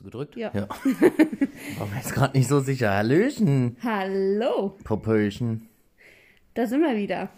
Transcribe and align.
Hast 0.00 0.06
du 0.06 0.18
gedrückt? 0.18 0.36
Ja. 0.36 0.50
ja. 0.54 0.66
War 1.78 1.86
mir 1.86 1.96
jetzt 1.96 2.14
gerade 2.14 2.36
nicht 2.38 2.48
so 2.48 2.60
sicher. 2.60 2.90
Hallöchen, 2.94 3.76
Hallo, 3.82 4.78
Popöchen. 4.82 5.68
da 6.54 6.66
sind 6.66 6.80
wir 6.80 6.96
wieder. 6.96 7.28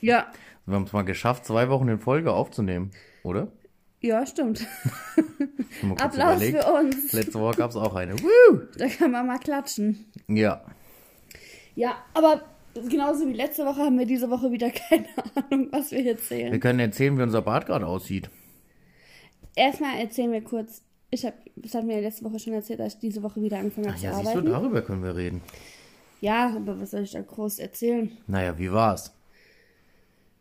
Ja, 0.00 0.28
Wir 0.66 0.76
haben 0.76 0.84
es 0.84 0.92
mal 0.92 1.02
geschafft, 1.02 1.44
zwei 1.44 1.68
Wochen 1.68 1.88
in 1.88 1.98
Folge 1.98 2.32
aufzunehmen, 2.32 2.92
oder? 3.24 3.48
ja, 4.00 4.24
stimmt. 4.24 4.66
Applaus 5.98 6.36
überlegt. 6.36 6.62
für 6.62 6.72
uns. 6.72 7.12
Letzte 7.12 7.40
Woche 7.40 7.56
gab 7.56 7.70
es 7.70 7.76
auch 7.76 7.94
eine. 7.96 8.14
Woo! 8.22 8.60
Da 8.78 8.86
kann 8.88 9.10
man 9.10 9.26
mal 9.26 9.38
klatschen. 9.38 10.06
Ja. 10.28 10.62
Ja, 11.74 11.96
aber 12.14 12.42
genauso 12.88 13.26
wie 13.26 13.32
letzte 13.32 13.66
Woche 13.66 13.80
haben 13.80 13.98
wir 13.98 14.06
diese 14.06 14.30
Woche 14.30 14.52
wieder 14.52 14.70
keine 14.88 15.06
Ahnung, 15.34 15.68
was 15.72 15.90
wir 15.90 16.04
Wir 16.04 16.12
erzählen. 16.12 16.60
können 16.60 16.78
erzählen, 16.78 17.18
wie 17.18 17.22
unser 17.22 17.42
Bad 17.42 17.66
gerade 17.66 17.86
aussieht. 17.86 18.30
Erstmal 19.56 19.98
erzählen 19.98 20.30
wir 20.30 20.42
kurz. 20.44 20.82
Ich 21.14 21.24
habe, 21.24 21.36
das 21.54 21.72
hat 21.76 21.84
mir 21.84 21.94
ja 21.94 22.00
letzte 22.00 22.24
Woche 22.24 22.40
schon 22.40 22.54
erzählt, 22.54 22.80
dass 22.80 22.94
ich 22.94 22.98
diese 22.98 23.22
Woche 23.22 23.40
wieder 23.40 23.58
angefangen 23.58 23.86
habe 23.86 23.94
Ach 23.96 24.00
zu 24.00 24.06
ja, 24.06 24.14
siehst 24.14 24.26
du, 24.26 24.30
arbeiten. 24.30 24.50
darüber 24.50 24.82
können 24.82 25.04
wir 25.04 25.14
reden. 25.14 25.42
Ja, 26.20 26.48
aber 26.56 26.80
was 26.80 26.90
soll 26.90 27.02
ich 27.02 27.12
da 27.12 27.20
groß 27.20 27.60
erzählen? 27.60 28.10
Naja, 28.26 28.58
wie 28.58 28.72
war's? 28.72 29.14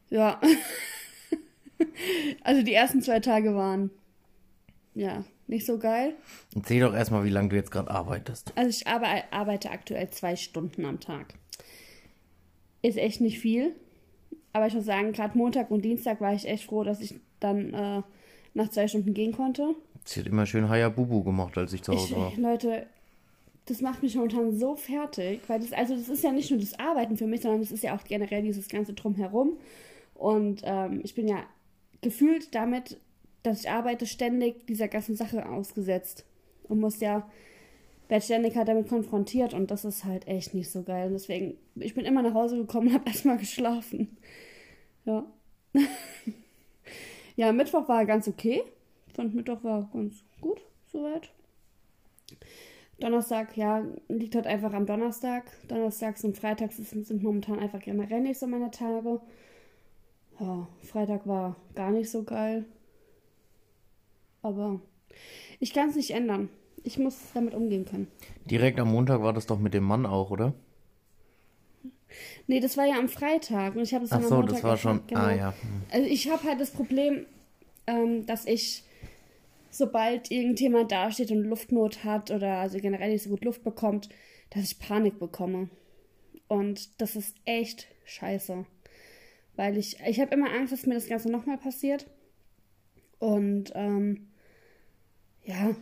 Ja. 0.10 0.42
also 2.44 2.64
die 2.64 2.74
ersten 2.74 3.02
zwei 3.04 3.20
Tage 3.20 3.54
waren 3.56 3.92
ja 4.96 5.24
nicht 5.48 5.66
so 5.68 5.78
geil. 5.78 6.16
Erzähl 6.56 6.80
doch 6.82 6.94
erstmal, 6.96 7.24
wie 7.24 7.30
lange 7.30 7.50
du 7.50 7.56
jetzt 7.56 7.70
gerade 7.72 7.92
arbeitest. 7.92 8.52
Also 8.56 8.70
ich 8.70 8.88
arbe- 8.88 9.32
arbeite 9.32 9.70
aktuell 9.70 10.10
zwei 10.10 10.36
Stunden 10.36 10.86
am 10.86 11.00
Tag. 11.00 11.36
Ist 12.82 12.98
echt 12.98 13.22
nicht 13.22 13.40
viel. 13.40 13.76
Aber 14.54 14.66
ich 14.68 14.74
muss 14.74 14.86
sagen, 14.86 15.12
gerade 15.14 15.38
Montag 15.38 15.70
und 15.70 15.84
Dienstag 15.84 16.20
war 16.20 16.34
ich 16.34 16.48
echt 16.48 16.64
froh, 16.66 16.84
dass 16.84 17.00
ich 17.00 17.14
dann 17.40 17.74
äh, 17.74 18.02
nach 18.56 18.70
zwei 18.70 18.88
Stunden 18.88 19.14
gehen 19.14 19.34
konnte. 19.34 19.76
Sie 20.06 20.20
hat 20.20 20.28
immer 20.28 20.46
schön 20.46 20.70
Hayabubu 20.70 21.24
gemacht, 21.24 21.58
als 21.58 21.74
ich 21.74 21.84
zu 21.84 21.94
Hause 21.94 22.14
Ich, 22.14 22.18
war. 22.18 22.34
Leute, 22.38 22.88
das 23.66 23.82
macht 23.82 24.04
mich 24.04 24.16
momentan 24.16 24.58
so 24.58 24.76
fertig, 24.76 25.42
weil 25.48 25.60
das, 25.60 25.72
also 25.72 25.96
das 25.96 26.10
ist 26.10 26.24
ja 26.24 26.32
nicht 26.32 26.52
nur 26.52 26.60
das 26.60 26.78
Arbeiten 26.78 27.16
für 27.16 27.28
mich, 27.28 27.42
sondern 27.42 27.62
das 27.62 27.72
ist 27.72 27.84
ja 27.84 27.96
auch 27.96 28.04
generell 28.04 28.42
dieses 28.42 28.68
ganze 28.68 28.94
Drumherum. 28.94 29.58
Und 30.16 30.62
ähm, 30.64 31.02
ich 31.04 31.16
bin 31.16 31.28
ja 31.28 31.44
gefühlt 32.02 32.54
damit, 32.54 32.98
dass 33.44 33.62
ich 33.62 33.70
arbeite, 33.70 34.06
ständig 34.06 34.68
dieser 34.68 34.88
ganzen 34.88 35.16
Sache 35.16 35.48
ausgesetzt. 35.48 36.26
Und 36.64 36.80
muss 36.80 37.00
ja, 37.00 37.30
werde 38.08 38.24
ständig 38.24 38.56
halt 38.56 38.68
damit 38.68 38.88
konfrontiert 38.88 39.54
und 39.54 39.72
das 39.72 39.86
ist 39.86 40.06
halt 40.06 40.28
echt 40.28 40.54
nicht 40.54 40.70
so 40.70 40.84
geil. 40.84 41.08
Und 41.08 41.14
deswegen, 41.14 41.58
ich 41.76 41.94
bin 41.94 42.06
immer 42.06 42.22
nach 42.22 42.34
Hause 42.34 42.58
gekommen 42.58 42.88
und 42.88 42.94
habe 42.94 43.06
erstmal 43.10 43.38
geschlafen. 43.38 44.18
Ja. 45.06 45.26
ja, 47.36 47.52
Mittwoch 47.52 47.88
war 47.88 48.06
ganz 48.06 48.28
okay. 48.28 48.64
Ich 49.14 49.18
fand 49.18 49.36
Mittwoch 49.36 49.64
war 49.64 49.88
ganz 49.94 50.24
gut, 50.42 50.60
soweit. 50.92 51.30
Donnerstag, 53.00 53.56
ja, 53.56 53.84
liegt 54.08 54.34
halt 54.34 54.48
einfach 54.48 54.74
am 54.74 54.88
Donnerstag. 54.88 55.44
Donnerstags 55.68 56.24
und 56.24 56.36
Freitags 56.36 56.78
sind 56.78 57.22
momentan 57.22 57.60
einfach 57.60 57.80
generell 57.80 58.22
nicht 58.22 58.40
so 58.40 58.48
meine 58.48 58.72
Tage. 58.72 59.22
Ja, 60.40 60.68
Freitag 60.82 61.28
war 61.28 61.56
gar 61.76 61.92
nicht 61.92 62.10
so 62.10 62.24
geil. 62.24 62.66
Aber 64.42 64.82
ich 65.60 65.74
kann 65.74 65.90
es 65.90 65.96
nicht 65.96 66.10
ändern. 66.10 66.50
Ich 66.84 66.98
muss 66.98 67.16
damit 67.36 67.54
umgehen 67.54 67.86
können. 67.86 68.08
Direkt 68.46 68.80
am 68.80 68.92
Montag 68.92 69.22
war 69.22 69.34
das 69.34 69.46
doch 69.46 69.60
mit 69.60 69.76
dem 69.76 69.84
Mann 69.84 70.08
auch, 70.08 70.32
oder? 70.32 70.56
Nee, 72.48 72.60
das 72.60 72.78
war 72.78 72.86
ja 72.86 72.98
am 72.98 73.10
Freitag 73.10 73.76
und 73.76 73.84
ich 73.84 73.94
habe 73.94 74.06
es 74.06 74.12
Ach 74.12 74.18
dann 74.18 74.28
so, 74.28 74.36
am 74.36 74.42
Montag 74.42 74.56
das 74.56 74.64
war 74.64 74.78
schon. 74.78 75.06
genau. 75.06 75.22
Ah 75.22 75.32
ja. 75.34 75.54
Also 75.92 76.08
ich 76.08 76.32
habe 76.32 76.44
halt 76.46 76.60
das 76.60 76.72
Problem, 76.72 77.28
ähm, 77.86 78.26
dass 78.26 78.46
ich, 78.46 78.84
sobald 79.74 80.30
irgendjemand 80.30 80.92
dasteht 80.92 81.32
und 81.32 81.44
Luftnot 81.44 82.04
hat 82.04 82.30
oder 82.30 82.60
also 82.60 82.78
generell 82.78 83.12
nicht 83.12 83.24
so 83.24 83.32
gut 83.32 83.44
Luft 83.44 83.64
bekommt, 83.64 84.10
dass 84.52 84.64
ich 84.64 84.80
Panik 84.80 85.20
bekomme. 85.20 85.70
Und 86.48 87.02
das 87.02 87.16
ist 87.16 87.36
echt 87.46 87.88
scheiße. 88.06 88.66
Weil 89.56 89.78
ich, 89.78 89.98
ich 90.08 90.20
habe 90.20 90.34
immer 90.36 90.52
Angst, 90.52 90.74
dass 90.74 90.86
mir 90.86 90.94
das 90.94 91.08
Ganze 91.08 91.32
nochmal 91.32 91.58
passiert. 91.58 92.06
Und 93.18 93.72
ähm, 93.74 94.28
ja, 95.44 95.76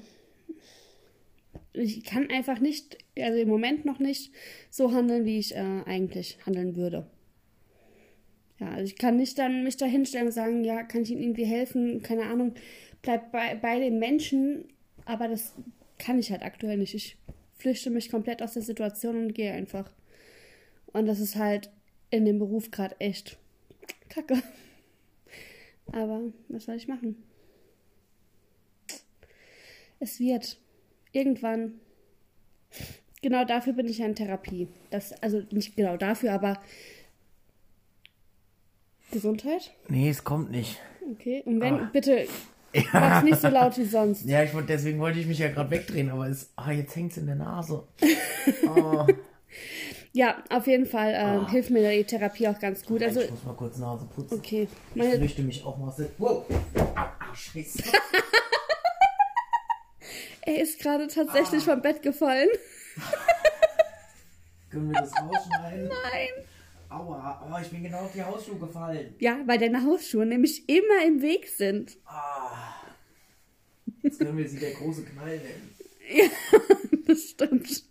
ich 1.73 2.05
kann 2.05 2.29
einfach 2.29 2.59
nicht, 2.59 2.97
also 3.17 3.39
im 3.39 3.49
Moment 3.49 3.83
noch 3.83 3.99
nicht 3.99 4.31
so 4.69 4.93
handeln, 4.93 5.25
wie 5.25 5.39
ich 5.39 5.55
äh, 5.55 5.83
eigentlich 5.85 6.37
handeln 6.45 6.75
würde. 6.75 7.07
Ja, 8.61 8.69
also 8.69 8.83
ich 8.83 8.95
kann 8.95 9.17
nicht 9.17 9.39
dann 9.39 9.63
mich 9.63 9.75
da 9.77 9.87
hinstellen 9.87 10.27
und 10.27 10.33
sagen, 10.33 10.63
ja, 10.63 10.83
kann 10.83 11.01
ich 11.01 11.09
Ihnen 11.09 11.21
irgendwie 11.21 11.45
helfen? 11.45 12.03
Keine 12.03 12.27
Ahnung, 12.27 12.53
bleib 13.01 13.31
bei, 13.31 13.55
bei 13.55 13.79
den 13.79 13.97
Menschen, 13.97 14.65
aber 15.05 15.27
das 15.27 15.55
kann 15.97 16.19
ich 16.19 16.31
halt 16.31 16.43
aktuell 16.43 16.77
nicht. 16.77 16.93
Ich 16.93 17.17
flüchte 17.57 17.89
mich 17.89 18.11
komplett 18.11 18.43
aus 18.43 18.53
der 18.53 18.61
Situation 18.61 19.17
und 19.17 19.33
gehe 19.33 19.51
einfach. 19.51 19.91
Und 20.93 21.07
das 21.07 21.19
ist 21.19 21.37
halt 21.37 21.71
in 22.11 22.23
dem 22.23 22.37
Beruf 22.37 22.69
gerade 22.69 22.95
echt 22.99 23.37
kacke. 24.09 24.41
Aber 25.91 26.21
was 26.47 26.65
soll 26.65 26.75
ich 26.75 26.87
machen? 26.87 27.15
Es 29.99 30.19
wird 30.19 30.59
irgendwann. 31.11 31.79
Genau 33.23 33.43
dafür 33.43 33.73
bin 33.73 33.87
ich 33.87 33.99
ja 33.99 34.05
in 34.05 34.15
Therapie. 34.15 34.67
Das, 34.91 35.13
also 35.21 35.41
nicht 35.51 35.75
genau 35.75 35.97
dafür, 35.97 36.33
aber 36.33 36.61
Gesundheit? 39.11 39.71
Nee, 39.87 40.09
es 40.09 40.23
kommt 40.23 40.51
nicht. 40.51 40.79
Okay. 41.13 41.43
Und 41.45 41.59
wenn, 41.61 41.73
Ah. 41.75 41.89
bitte, 41.91 42.27
mach's 42.93 43.23
nicht 43.23 43.41
so 43.41 43.47
laut 43.49 43.77
wie 43.77 43.85
sonst. 43.85 44.25
Ja, 44.25 44.43
ich, 44.43 44.51
deswegen 44.67 44.99
wollte 44.99 45.19
ich 45.19 45.27
mich 45.27 45.39
ja 45.39 45.49
gerade 45.49 45.69
wegdrehen, 45.71 46.09
aber 46.09 46.27
es, 46.27 46.51
ah, 46.55 46.71
jetzt 46.71 46.95
hängt's 46.95 47.17
in 47.17 47.25
der 47.25 47.35
Nase. 47.35 47.83
Oh, 48.67 49.05
Ja, 50.13 50.43
auf 50.49 50.67
jeden 50.67 50.85
Fall 50.85 51.11
äh, 51.13 51.49
hilft 51.51 51.69
mir 51.69 51.89
die 51.89 52.03
Therapie 52.03 52.45
auch 52.49 52.59
ganz 52.59 52.83
gut. 52.85 53.01
Also, 53.01 53.21
ich 53.21 53.31
muss 53.31 53.45
mal 53.45 53.53
kurz 53.55 53.77
Nase 53.77 54.05
putzen. 54.13 54.37
okay. 54.39 54.67
Ich 54.93 54.95
Meine, 55.01 55.15
flüchte 55.15 55.41
mich 55.41 55.63
auch 55.63 55.77
mal. 55.77 55.93
Wow. 56.17 56.45
Ah, 56.95 57.11
scheiße. 57.33 57.81
er 60.41 60.61
ist 60.61 60.79
gerade 60.81 61.07
tatsächlich 61.07 61.61
Ah. 61.63 61.71
vom 61.73 61.81
Bett 61.81 62.01
gefallen. 62.01 62.49
Können 64.69 64.91
wir 64.91 64.99
das 65.01 65.11
rausschneiden? 65.13 65.87
Nein. 65.87 66.27
Aua, 66.91 67.41
oh, 67.49 67.57
ich 67.61 67.69
bin 67.69 67.83
genau 67.83 67.99
auf 67.99 68.11
die 68.11 68.21
Hausschuhe 68.21 68.57
gefallen. 68.57 69.15
Ja, 69.19 69.39
weil 69.45 69.57
deine 69.57 69.81
Hausschuhe 69.81 70.25
nämlich 70.25 70.67
immer 70.67 71.05
im 71.05 71.21
Weg 71.21 71.47
sind. 71.47 71.97
Ah. 72.05 72.73
Jetzt 74.01 74.19
können 74.19 74.37
wir 74.37 74.49
sie 74.49 74.59
der 74.59 74.73
große 74.73 75.05
Knall 75.05 75.37
nennen. 75.37 75.75
Ja, 76.13 76.25
das 77.07 77.29
stimmt. 77.29 77.85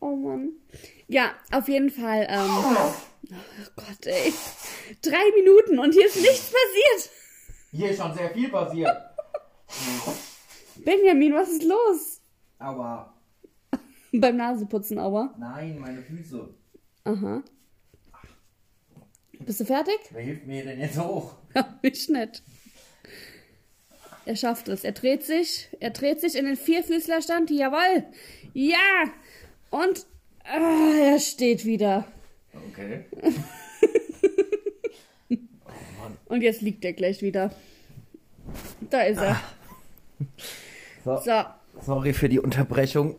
Oh 0.00 0.16
Mann. 0.16 0.52
Ja, 1.06 1.34
auf 1.52 1.68
jeden 1.68 1.90
Fall. 1.90 2.26
Ähm, 2.30 2.48
oh 2.50 2.94
Gott, 3.76 4.06
ey. 4.06 4.32
Drei 5.02 5.30
Minuten 5.36 5.78
und 5.78 5.92
hier 5.92 6.06
ist 6.06 6.16
nichts 6.16 6.50
passiert. 6.50 7.10
Hier 7.72 7.90
ist 7.90 8.00
schon 8.00 8.14
sehr 8.14 8.30
viel 8.30 8.48
passiert. 8.48 8.96
Benjamin, 10.76 11.34
was 11.34 11.50
ist 11.50 11.64
los? 11.64 12.22
Aua. 12.58 13.12
Beim 14.12 14.36
Naseputzen, 14.36 14.98
aua. 14.98 15.34
Nein, 15.38 15.78
meine 15.78 16.00
Füße. 16.00 16.54
Aha. 17.04 17.42
Bist 19.40 19.60
du 19.60 19.64
fertig? 19.64 19.98
Wer 20.10 20.22
hilft 20.22 20.46
mir 20.46 20.64
denn 20.64 20.80
jetzt 20.80 20.98
hoch? 20.98 21.34
Ja, 21.54 21.78
nicht 21.82 22.08
nett. 22.10 22.42
Er 24.26 24.36
schafft 24.36 24.68
es. 24.68 24.84
Er 24.84 24.92
dreht 24.92 25.22
sich. 25.22 25.68
Er 25.80 25.90
dreht 25.90 26.20
sich 26.20 26.34
in 26.36 26.46
den 26.46 26.56
Vierfüßlerstand. 26.56 27.50
Jawohl. 27.50 28.04
Ja. 28.54 29.04
Und 29.70 30.06
ah, 30.44 30.92
er 30.98 31.18
steht 31.20 31.64
wieder. 31.66 32.06
Okay. 32.70 33.04
Und 36.26 36.42
jetzt 36.42 36.62
liegt 36.62 36.84
er 36.84 36.92
gleich 36.94 37.22
wieder. 37.22 37.54
Da 38.90 39.02
ist 39.02 39.18
er. 39.18 39.40
So, 41.04 41.18
So. 41.20 41.44
sorry 41.80 42.12
für 42.12 42.28
die 42.28 42.40
Unterbrechung. 42.40 43.16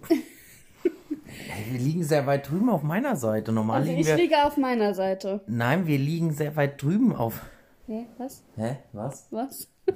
Ey, 1.49 1.71
wir 1.73 1.79
liegen 1.79 2.03
sehr 2.03 2.25
weit 2.27 2.49
drüben 2.49 2.69
auf 2.69 2.83
meiner 2.83 3.15
Seite. 3.15 3.51
Normal 3.51 3.77
Also 3.77 3.89
liegen 3.89 4.01
ich 4.01 4.07
wir. 4.07 4.15
liege 4.15 4.43
auf 4.45 4.57
meiner 4.57 4.93
Seite. 4.93 5.41
Nein, 5.47 5.87
wir 5.87 5.97
liegen 5.97 6.31
sehr 6.31 6.55
weit 6.55 6.81
drüben 6.81 7.15
auf. 7.15 7.41
Hä? 7.87 8.05
Was? 8.17 8.43
Hä? 8.55 8.77
Was? 8.93 9.27
Was? 9.31 9.69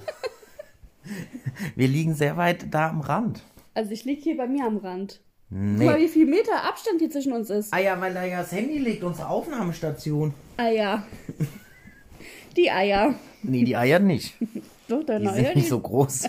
Wir 1.75 1.88
liegen 1.88 2.13
sehr 2.13 2.38
weit 2.38 2.71
da 2.74 2.89
am 2.89 3.01
Rand. 3.01 3.41
Also 3.74 3.91
ich 3.91 4.06
liege 4.06 4.21
hier 4.21 4.38
bei 4.38 4.47
mir 4.47 4.65
am 4.65 4.77
Rand. 4.77 5.21
Guck 5.50 5.57
mal, 5.59 5.95
Nee. 5.97 6.03
wie 6.03 6.07
viel 6.07 6.25
Meter 6.27 6.63
Abstand 6.65 7.00
hier 7.00 7.09
zwischen 7.09 7.33
uns 7.33 7.50
ist. 7.50 7.74
Ah 7.74 7.80
ja, 7.80 8.00
weil 8.00 8.13
da 8.13 8.24
ja 8.24 8.39
das 8.41 8.51
Handy 8.51 8.77
liegt, 8.77 9.03
unsere 9.03 9.30
Aufnahmestation. 9.30 10.33
Eier. 10.57 11.03
Die 12.56 12.69
Eier. 12.69 13.15
Nee, 13.41 13.63
die 13.63 13.75
Eier 13.75 13.97
nicht. 14.00 14.36
Doch, 14.88 15.00
Die 15.00 15.06
deine 15.07 15.33
sind 15.33 15.45
Eier. 15.45 15.56
nicht 15.56 15.65
Die, 15.65 15.69
so 15.69 15.80
groß. 15.80 16.27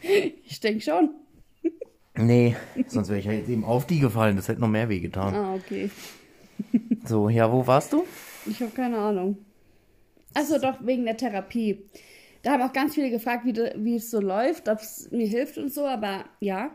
ich 0.44 0.60
denke 0.60 0.82
schon. 0.82 1.10
Nee, 2.16 2.54
sonst 2.86 3.08
wäre 3.08 3.18
ich 3.18 3.24
ja 3.24 3.32
jetzt 3.32 3.48
eben 3.48 3.64
auf 3.64 3.86
die 3.86 3.98
gefallen. 3.98 4.36
Das 4.36 4.48
hätte 4.48 4.60
noch 4.60 4.68
mehr 4.68 4.88
wehgetan. 4.88 5.34
Ah, 5.34 5.54
okay. 5.54 5.90
So, 7.04 7.28
ja, 7.28 7.52
wo 7.52 7.66
warst 7.66 7.92
du? 7.92 8.04
Ich 8.46 8.62
habe 8.62 8.70
keine 8.70 8.96
Ahnung. 8.96 9.36
Achso, 10.32 10.58
doch, 10.58 10.78
wegen 10.86 11.04
der 11.04 11.16
Therapie. 11.16 11.84
Da 12.42 12.52
haben 12.52 12.62
auch 12.62 12.72
ganz 12.72 12.94
viele 12.94 13.10
gefragt, 13.10 13.44
wie, 13.44 13.52
de, 13.52 13.74
wie 13.76 13.96
es 13.96 14.10
so 14.10 14.20
läuft, 14.20 14.68
ob 14.68 14.78
es 14.78 15.10
mir 15.10 15.26
hilft 15.26 15.58
und 15.58 15.72
so, 15.72 15.86
aber 15.86 16.24
ja. 16.40 16.70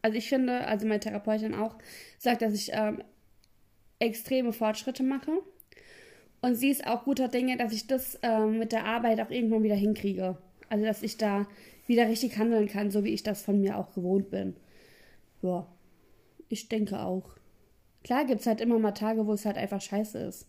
Also 0.00 0.16
ich 0.16 0.28
finde, 0.28 0.66
also 0.66 0.86
meine 0.86 1.00
Therapeutin 1.00 1.54
auch 1.54 1.76
sagt, 2.18 2.40
dass 2.40 2.54
ich 2.54 2.70
ähm, 2.72 3.02
extreme 3.98 4.52
Fortschritte 4.52 5.02
mache. 5.02 5.32
Und 6.40 6.54
sie 6.54 6.70
ist 6.70 6.86
auch 6.86 7.04
guter 7.04 7.28
Dinge, 7.28 7.56
dass 7.56 7.72
ich 7.72 7.86
das 7.86 8.18
ähm, 8.22 8.58
mit 8.58 8.72
der 8.72 8.84
Arbeit 8.84 9.20
auch 9.20 9.30
irgendwann 9.30 9.62
wieder 9.64 9.74
hinkriege. 9.74 10.38
Also 10.68 10.84
dass 10.84 11.02
ich 11.02 11.16
da 11.16 11.46
wieder 11.88 12.06
richtig 12.06 12.38
handeln 12.38 12.68
kann, 12.68 12.92
so 12.92 13.02
wie 13.02 13.12
ich 13.12 13.24
das 13.24 13.42
von 13.42 13.60
mir 13.60 13.76
auch 13.76 13.92
gewohnt 13.92 14.30
bin. 14.30 14.54
Ja, 15.42 15.66
ich 16.48 16.68
denke 16.68 17.00
auch. 17.00 17.24
Klar 18.04 18.24
gibt 18.24 18.40
es 18.40 18.46
halt 18.46 18.60
immer 18.60 18.78
mal 18.78 18.92
Tage, 18.92 19.26
wo 19.26 19.32
es 19.32 19.44
halt 19.44 19.56
einfach 19.56 19.80
scheiße 19.80 20.18
ist. 20.18 20.46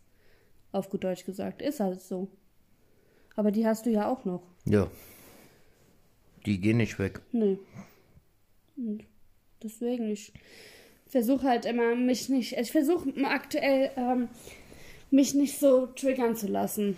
Auf 0.72 0.90
gut 0.90 1.04
Deutsch 1.04 1.26
gesagt. 1.26 1.62
Ist 1.62 1.80
halt 1.80 2.02
so. 2.02 2.28
Aber 3.36 3.52
die 3.52 3.66
hast 3.66 3.86
du 3.86 3.90
ja 3.90 4.08
auch 4.08 4.26
noch. 4.26 4.44
Ja. 4.66 4.90
Die 6.46 6.60
gehen 6.60 6.78
nicht 6.78 7.00
weg. 7.00 7.22
Nee. 7.32 7.58
Und 8.78 9.04
deswegen, 9.64 10.10
ich 10.10 10.32
versuche 11.08 11.48
halt 11.48 11.66
immer, 11.66 11.96
mich 11.96 12.30
nicht. 12.30 12.54
Ich 12.58 12.72
versuche 12.72 13.14
aktuell, 13.26 13.92
ähm, 13.98 14.30
mich 15.12 15.34
nicht 15.34 15.58
so 15.60 15.88
triggern 15.88 16.36
zu 16.36 16.48
lassen. 16.48 16.98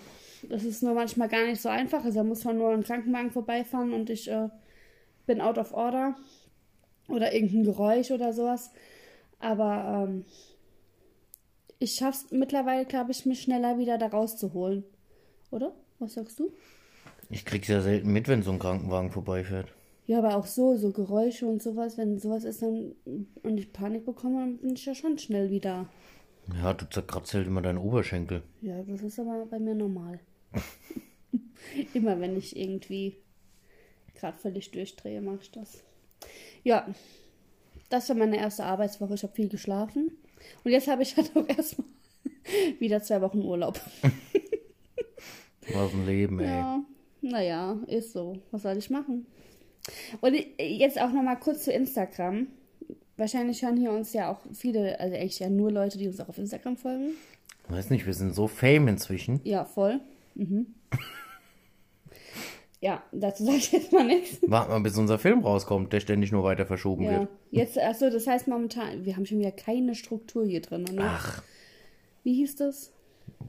Das 0.50 0.64
ist 0.64 0.84
nur 0.84 0.94
manchmal 0.94 1.30
gar 1.30 1.46
nicht 1.46 1.62
so 1.62 1.70
einfach. 1.70 2.04
Also 2.04 2.20
da 2.20 2.24
muss 2.24 2.44
man 2.44 2.58
nur 2.58 2.74
im 2.74 2.84
Krankenwagen 2.84 3.32
vorbeifahren 3.32 3.94
und 3.94 4.10
ich 4.10 4.30
äh, 4.30 4.50
bin 5.26 5.42
out 5.42 5.58
of 5.58 5.74
order. 5.74 6.16
Oder 7.08 7.34
irgendein 7.34 7.64
Geräusch 7.64 8.12
oder 8.12 8.34
sowas. 8.34 8.72
Aber 9.40 10.08
ähm, 10.08 10.26
ich 11.80 11.94
schaff's 11.96 12.28
mittlerweile, 12.32 12.86
glaube 12.86 13.12
ich, 13.12 13.26
mich 13.26 13.42
schneller 13.42 13.78
wieder 13.78 13.98
da 13.98 14.08
rauszuholen. 14.08 14.84
Oder? 15.50 15.74
Was 16.00 16.14
sagst 16.14 16.40
du? 16.40 16.54
Ich 17.30 17.46
krieg's 17.46 17.68
ja 17.68 17.82
selten 17.82 18.12
mit, 18.12 18.28
wenn 18.28 18.44
so 18.44 18.52
ein 18.52 18.60
Krankenwagen 18.60 19.12
vorbeifährt. 19.12 19.68
Ja, 20.06 20.20
aber 20.20 20.36
auch 20.36 20.46
so, 20.46 20.76
so 20.76 20.92
Geräusche 20.92 21.46
und 21.48 21.62
sowas, 21.62 21.98
wenn 21.98 22.20
sowas 22.20 22.44
ist 22.44 22.62
dann 22.62 22.94
und 23.44 23.58
ich 23.58 23.72
Panik 23.72 24.06
bekomme, 24.06 24.40
dann 24.40 24.58
bin 24.58 24.74
ich 24.74 24.86
ja 24.86 24.96
schon 24.96 25.18
schnell 25.18 25.50
wieder. 25.50 25.88
Ja, 26.62 26.74
du 26.74 26.90
zerkratzt 26.90 27.34
halt 27.34 27.48
immer 27.48 27.62
deinen 27.62 27.78
Oberschenkel. 27.78 28.44
Ja, 28.62 28.84
das 28.84 29.02
ist 29.02 29.20
aber 29.20 29.46
bei 29.46 29.60
mir 29.60 29.76
normal. 29.76 30.20
immer 31.94 32.20
wenn 32.20 32.38
ich 32.38 32.56
irgendwie 32.56 33.18
gerade 34.16 34.38
völlig 34.38 34.72
durchdrehe, 34.72 35.22
mache 35.22 35.40
ich 35.42 35.52
das. 35.52 35.84
Ja, 36.64 36.88
das 37.90 38.08
war 38.10 38.16
meine 38.16 38.38
erste 38.38 38.64
Arbeitswoche. 38.64 39.16
Ich 39.16 39.24
habe 39.24 39.34
viel 39.34 39.50
geschlafen. 39.50 40.12
Und 40.64 40.72
jetzt 40.72 40.88
habe 40.88 41.04
ich 41.04 41.16
halt 41.18 41.32
auch 41.36 41.48
erstmal 41.48 41.88
wieder 42.80 43.02
zwei 43.02 43.22
Wochen 43.22 43.42
Urlaub. 43.42 43.80
Was 45.74 45.94
ein 45.94 46.06
Leben, 46.06 46.40
ey. 46.40 46.48
Ja, 46.48 46.84
naja, 47.22 47.78
ist 47.88 48.14
so. 48.14 48.40
Was 48.52 48.64
soll 48.64 48.78
ich 48.78 48.90
machen? 48.90 49.26
Und 50.22 50.36
jetzt 50.60 51.00
auch 51.00 51.12
nochmal 51.12 51.40
kurz 51.40 51.64
zu 51.64 51.72
Instagram. 51.72 52.48
Wahrscheinlich 53.18 53.64
hören 53.64 53.78
hier 53.78 53.92
uns 53.92 54.14
ja 54.14 54.32
auch 54.32 54.40
viele, 54.54 55.00
also 55.00 55.16
eigentlich 55.16 55.40
ja 55.40 55.50
nur 55.50 55.72
Leute, 55.72 55.98
die 55.98 56.08
uns 56.08 56.20
auch 56.20 56.30
auf 56.30 56.38
Instagram 56.38 56.78
folgen. 56.78 57.12
Weiß 57.68 57.90
nicht, 57.90 58.06
wir 58.06 58.14
sind 58.14 58.34
so 58.34 58.48
fame 58.48 58.88
inzwischen. 58.88 59.40
Ja, 59.44 59.66
voll. 59.66 60.00
Mhm. 60.50 60.74
ja, 62.82 63.04
dazu 63.12 63.46
sage 63.46 63.58
ich 63.58 63.72
jetzt 63.72 63.92
mal 63.92 64.06
nichts. 64.06 64.40
Warten 64.50 64.72
wir, 64.72 64.80
bis 64.82 64.98
unser 64.98 65.20
Film 65.20 65.42
rauskommt, 65.42 65.94
der 65.94 66.00
ständig 66.00 66.32
nur 66.32 66.44
weiter 66.44 66.66
verschoben 66.66 67.04
Ja, 67.04 67.20
wird. 67.20 67.30
jetzt, 67.52 67.78
achso, 67.78 68.10
das 68.10 68.26
heißt 68.28 68.48
momentan, 68.48 69.06
wir 69.06 69.16
haben 69.16 69.26
schon 69.26 69.40
wieder 69.40 69.52
keine 69.52 69.94
Struktur 69.96 70.46
hier 70.46 70.62
drin, 70.62 70.84
ne? 70.84 71.02
Ach, 71.04 71.44
Wie 72.24 72.34
hieß 72.36 72.56
das? 72.58 72.92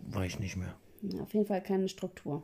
weiß 0.08 0.34
ich 0.34 0.40
nicht 0.40 0.56
mehr. 0.56 0.74
Ja, 1.02 1.22
auf 1.22 1.32
jeden 1.34 1.46
Fall 1.46 1.62
keine 1.62 1.88
Struktur. 1.88 2.42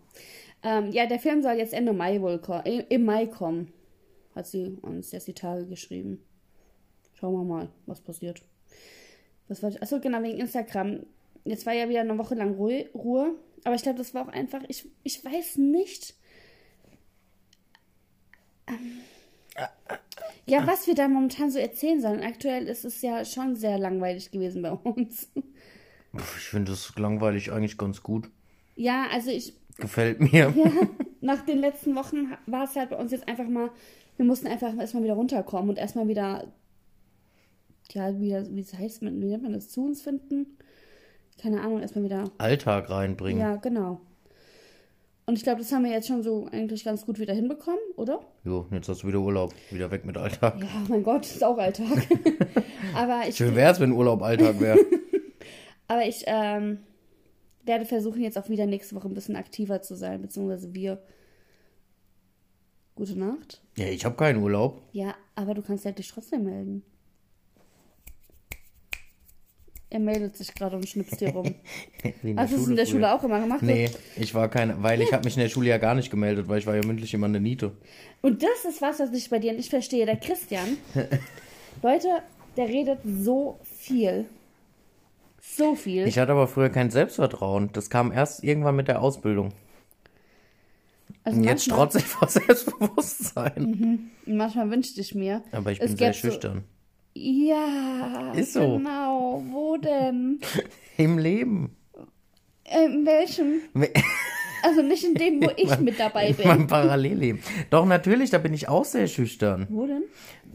Ähm, 0.63 0.91
ja, 0.91 1.07
der 1.07 1.19
Film 1.21 1.43
soll 1.43 1.55
jetzt 1.55 1.73
Ende 1.75 1.93
Mai 1.93 2.21
wohl 2.21 2.39
kommen. 2.39 2.65
Im 2.65 3.05
Mai 3.05 3.27
kommen. 3.27 3.73
Hat 4.35 4.47
sie 4.47 4.79
uns 4.83 5.13
jetzt 5.13 5.29
die 5.29 5.35
Tage 5.35 5.67
geschrieben. 5.67 6.21
Schauen 7.15 7.35
wir 7.35 7.45
mal, 7.45 7.69
was 7.87 8.01
passiert. 8.01 8.43
Was 9.49 9.63
war 9.63 9.71
Achso, 9.81 10.01
genau, 10.01 10.23
wegen 10.23 10.39
Instagram. 10.39 11.01
Jetzt 11.49 11.67
war 11.67 11.73
ja 11.73 11.89
wieder 11.89 12.01
eine 12.01 12.19
Woche 12.19 12.35
lang 12.35 12.55
Ruhe. 12.55 13.35
Aber 13.65 13.75
ich 13.75 13.83
glaube, 13.83 13.99
das 13.99 14.15
war 14.15 14.27
auch 14.27 14.33
einfach. 14.33 14.63
Ich, 14.69 14.89
ich 15.03 15.25
weiß 15.25 15.57
nicht. 15.59 16.15
Ähm, 18.67 19.01
ja, 20.47 20.67
was 20.67 20.87
wir 20.87 20.95
da 20.95 21.09
momentan 21.09 21.51
so 21.51 21.59
erzählen 21.59 22.01
sollen. 22.01 22.23
Aktuell 22.23 22.69
ist 22.69 22.85
es 22.85 23.03
ja 23.03 23.25
schon 23.25 23.57
sehr 23.57 23.79
langweilig 23.79 24.31
gewesen 24.31 24.63
bei 24.63 24.73
uns. 24.73 25.31
Ich 26.15 26.49
finde 26.49 26.73
das 26.73 26.97
langweilig 26.97 27.53
eigentlich 27.53 27.77
ganz 27.77 28.03
gut. 28.03 28.31
Ja, 28.77 29.07
also 29.11 29.31
ich, 29.31 29.55
Gefällt 29.79 30.21
mir. 30.21 30.53
Ja, 30.57 30.73
nach 31.21 31.45
den 31.47 31.59
letzten 31.59 31.95
Wochen 31.95 32.33
war 32.47 32.65
es 32.65 32.75
halt 32.75 32.91
bei 32.91 32.97
uns 32.97 33.13
jetzt 33.13 33.29
einfach 33.29 33.49
mal, 33.49 33.71
wir 34.17 34.27
mussten 34.27 34.49
einfach 34.49 34.77
erstmal 34.77 35.05
wieder 35.05 35.15
runterkommen 35.15 35.71
und 35.71 35.79
erstmal 35.79 36.09
wieder, 36.09 36.53
ja, 37.93 38.21
wieder, 38.21 38.45
wie 38.51 38.65
heißt, 38.65 39.03
wie 39.03 39.07
nennt 39.07 39.43
man 39.45 39.53
das, 39.53 39.69
zu 39.69 39.85
uns 39.85 40.03
finden? 40.03 40.59
Keine 41.41 41.61
Ahnung, 41.61 41.81
erstmal 41.81 42.05
wieder, 42.05 42.25
Alltag 42.39 42.91
reinbringen. 42.91 43.41
ja, 43.41 43.57
genau. 43.57 44.01
Und 45.29 45.37
ich 45.37 45.43
glaube, 45.43 45.61
das 45.61 45.71
haben 45.73 45.85
wir 45.85 45.91
jetzt 45.91 46.09
schon 46.09 46.23
so 46.23 46.47
eigentlich 46.53 46.85
ganz 46.85 47.05
gut 47.05 47.19
wieder 47.19 47.35
hinbekommen, 47.35 47.79
oder? 47.97 48.21
Jo, 48.45 48.67
jetzt 48.71 48.89
hast 48.89 49.03
du 49.03 49.09
wieder 49.09 49.21
Urlaub. 49.21 49.53
Wieder 49.71 49.91
weg 49.91 50.07
mit 50.07 50.17
Alltag. 50.17 50.59
Ja, 50.59 50.69
mein 50.89 51.03
Gott, 51.03 51.27
ist 51.27 51.45
auch 51.45 51.59
Alltag. 51.59 51.87
aber 52.95 53.29
ich, 53.29 53.37
Schön 53.37 53.55
wär's, 53.55 53.79
wenn 53.79 53.93
Urlaub 53.93 54.23
Alltag 54.23 54.59
wäre. 54.59 54.79
aber 55.87 56.07
ich 56.07 56.25
ähm, 56.27 56.79
werde 57.63 57.85
versuchen, 57.85 58.23
jetzt 58.23 58.39
auch 58.39 58.49
wieder 58.49 58.65
nächste 58.65 58.97
Woche 58.97 59.07
ein 59.07 59.13
bisschen 59.13 59.37
aktiver 59.37 59.83
zu 59.83 59.97
sein, 59.97 60.23
beziehungsweise 60.23 60.75
wir. 60.75 61.03
Gute 62.95 63.17
Nacht. 63.17 63.63
ja, 63.77 63.87
ich 63.87 64.05
habe 64.07 64.17
keinen 64.17 64.43
Urlaub. 64.43 64.81
Ja, 64.93 65.15
aber 65.37 65.53
du 65.53 65.61
kannst 65.61 65.85
ja 65.85 65.93
dich 65.93 66.09
trotzdem 66.09 66.45
melden. 66.45 66.83
Er 69.91 70.01
meldet 70.01 70.37
sich 70.37 70.55
gerade 70.55 70.77
und 70.77 70.87
schnipst 70.87 71.19
dir 71.21 71.31
rum. 71.31 71.55
Hast 72.37 72.53
du 72.53 72.57
es 72.57 72.67
in 72.69 72.77
der 72.77 72.85
früher. 72.85 72.93
Schule 72.95 73.15
auch 73.15 73.25
immer 73.25 73.41
gemacht? 73.41 73.63
Nee, 73.63 73.91
ich 74.17 74.35
war 74.35 74.49
keine, 74.49 74.83
weil 74.83 75.01
ich 75.01 75.13
habe 75.15 75.25
mich 75.25 75.35
in 75.37 75.41
der 75.43 75.49
Schule 75.49 75.69
ja 75.71 75.79
gar 75.79 75.95
nicht 75.95 76.11
gemeldet, 76.11 76.47
weil 76.47 76.59
ich 76.59 76.67
war 76.67 76.77
ja 76.77 76.85
mündlich 76.85 77.15
immer 77.15 77.27
eine 77.27 77.41
Niete. 77.41 77.73
Und 78.21 78.43
das 78.43 78.67
ist 78.69 78.83
was, 78.83 78.99
was 79.01 79.13
ich 79.15 79.31
bei 79.31 79.39
dir 79.39 79.55
nicht 79.55 79.71
verstehe. 79.71 80.05
Der 80.05 80.17
Christian, 80.17 80.77
Leute, 81.83 82.09
der 82.59 82.69
redet 82.69 82.99
so 83.05 83.59
viel. 83.65 84.27
So 85.41 85.75
viel. 85.75 86.07
Ich 86.07 86.19
hatte 86.19 86.33
aber 86.33 86.49
früher 86.49 86.69
kein 86.69 86.91
Selbstvertrauen. 86.91 87.71
Das 87.73 87.89
kam 87.89 88.13
erst 88.13 88.45
irgendwann 88.45 88.77
mit 88.77 88.89
der 88.89 89.01
Ausbildung. 89.01 89.55
also 91.25 91.39
Und 91.39 91.45
jetzt 91.45 91.65
strotze 91.65 91.99
ich 91.99 92.05
vor 92.05 92.29
Selbstbewusstsein. 92.29 94.11
manchmal 94.27 94.71
wünschte 94.71 95.01
ich 95.01 95.15
mir. 95.15 95.43
Aber 95.53 95.73
ich 95.73 95.79
bin 95.79 95.89
sehr 95.89 95.97
gäbe 95.97 96.13
so- 96.13 96.21
schüchtern. 96.21 96.65
Ja, 97.21 98.33
Ist 98.35 98.53
so. 98.53 98.77
genau. 98.79 99.43
Wo 99.51 99.77
denn? 99.77 100.41
Im 100.97 101.19
Leben. 101.19 101.77
Äh, 102.65 102.85
In 102.85 103.05
welchem? 103.07 103.61
Also 104.63 104.83
nicht 104.83 105.05
in 105.05 105.15
dem, 105.15 105.43
wo 105.43 105.51
ich 105.57 105.79
mit 105.81 105.99
dabei 105.99 106.33
bin. 106.33 106.67
Parallelleben. 106.67 107.41
Doch, 107.71 107.87
natürlich, 107.87 108.31
da 108.31 108.39
bin 108.39 108.53
ich 108.55 108.69
auch 108.69 108.85
sehr 108.85 109.07
schüchtern. 109.07 109.67
Wo 109.71 109.87
denn? 109.87 110.03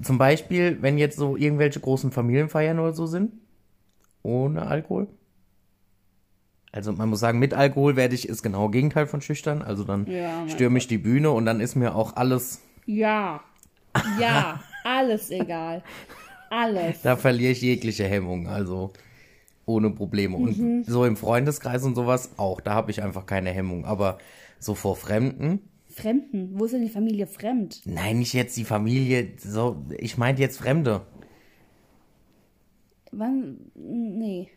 Zum 0.01 0.17
Beispiel, 0.17 0.77
wenn 0.82 0.98
jetzt 0.98 1.17
so 1.17 1.36
irgendwelche 1.38 1.79
großen 1.79 2.12
Familienfeiern 2.12 2.79
oder 2.79 2.93
so 2.93 3.05
sind. 3.08 3.34
Ohne 4.22 4.65
Alkohol. 4.67 5.08
Also 6.72 6.91
man 6.93 7.10
muss 7.10 7.20
sagen, 7.20 7.39
mit 7.39 7.53
Alkohol 7.53 7.96
werde 7.96 8.15
ich, 8.15 8.27
ist 8.27 8.41
genau 8.41 8.70
Gegenteil 8.70 9.05
von 9.05 9.22
schüchtern. 9.22 9.62
Also 9.62 9.84
dann 9.84 10.05
Ja, 10.08 10.39
mein 10.39 10.50
stürme 10.50 10.77
ich 10.77 10.88
die 10.88 10.98
Bühne 10.98 11.32
und 11.32 11.46
dann 11.46 11.60
ist 11.60 11.75
mir 11.75 11.93
auch 11.96 12.15
alles, 12.15 12.62
Ja. 12.86 13.41
Ja, 14.20 14.60
alles 14.84 15.29
egal. 15.29 15.84
Alles. 16.55 17.01
da 17.01 17.15
verliere 17.17 17.51
ich 17.51 17.62
jegliche 17.62 18.05
Hemmung. 18.05 18.48
Also 18.48 18.91
ohne 19.65 19.89
Probleme. 19.89 20.38
Und 20.38 20.57
Mhm. 20.60 20.83
so 20.83 21.05
im 21.05 21.15
Freundeskreis 21.17 21.83
und 21.83 21.95
sowas 21.95 22.31
auch. 22.38 22.62
Da 22.62 22.74
habe 22.74 22.91
ich 22.91 23.01
einfach 23.01 23.25
keine 23.25 23.50
Hemmung. 23.51 23.86
Aber 23.86 24.17
so 24.60 24.75
vor 24.75 24.95
Fremden, 24.95 25.62
Fremden. 25.89 26.60
Wo 26.60 26.65
ist 26.65 26.72
denn 26.74 26.81
die 26.81 26.89
Familie 26.89 27.27
fremd? 27.27 27.81
nein, 27.86 28.17
nicht 28.19 28.33
jetzt 28.33 28.57
die 28.57 28.65
Familie. 28.65 29.33
So, 29.38 29.86
ich 29.98 30.17
meinte 30.17 30.41
jetzt 30.41 30.57
Fremde. 30.57 31.01
Wann? 33.12 33.57
Nee. 33.75 34.50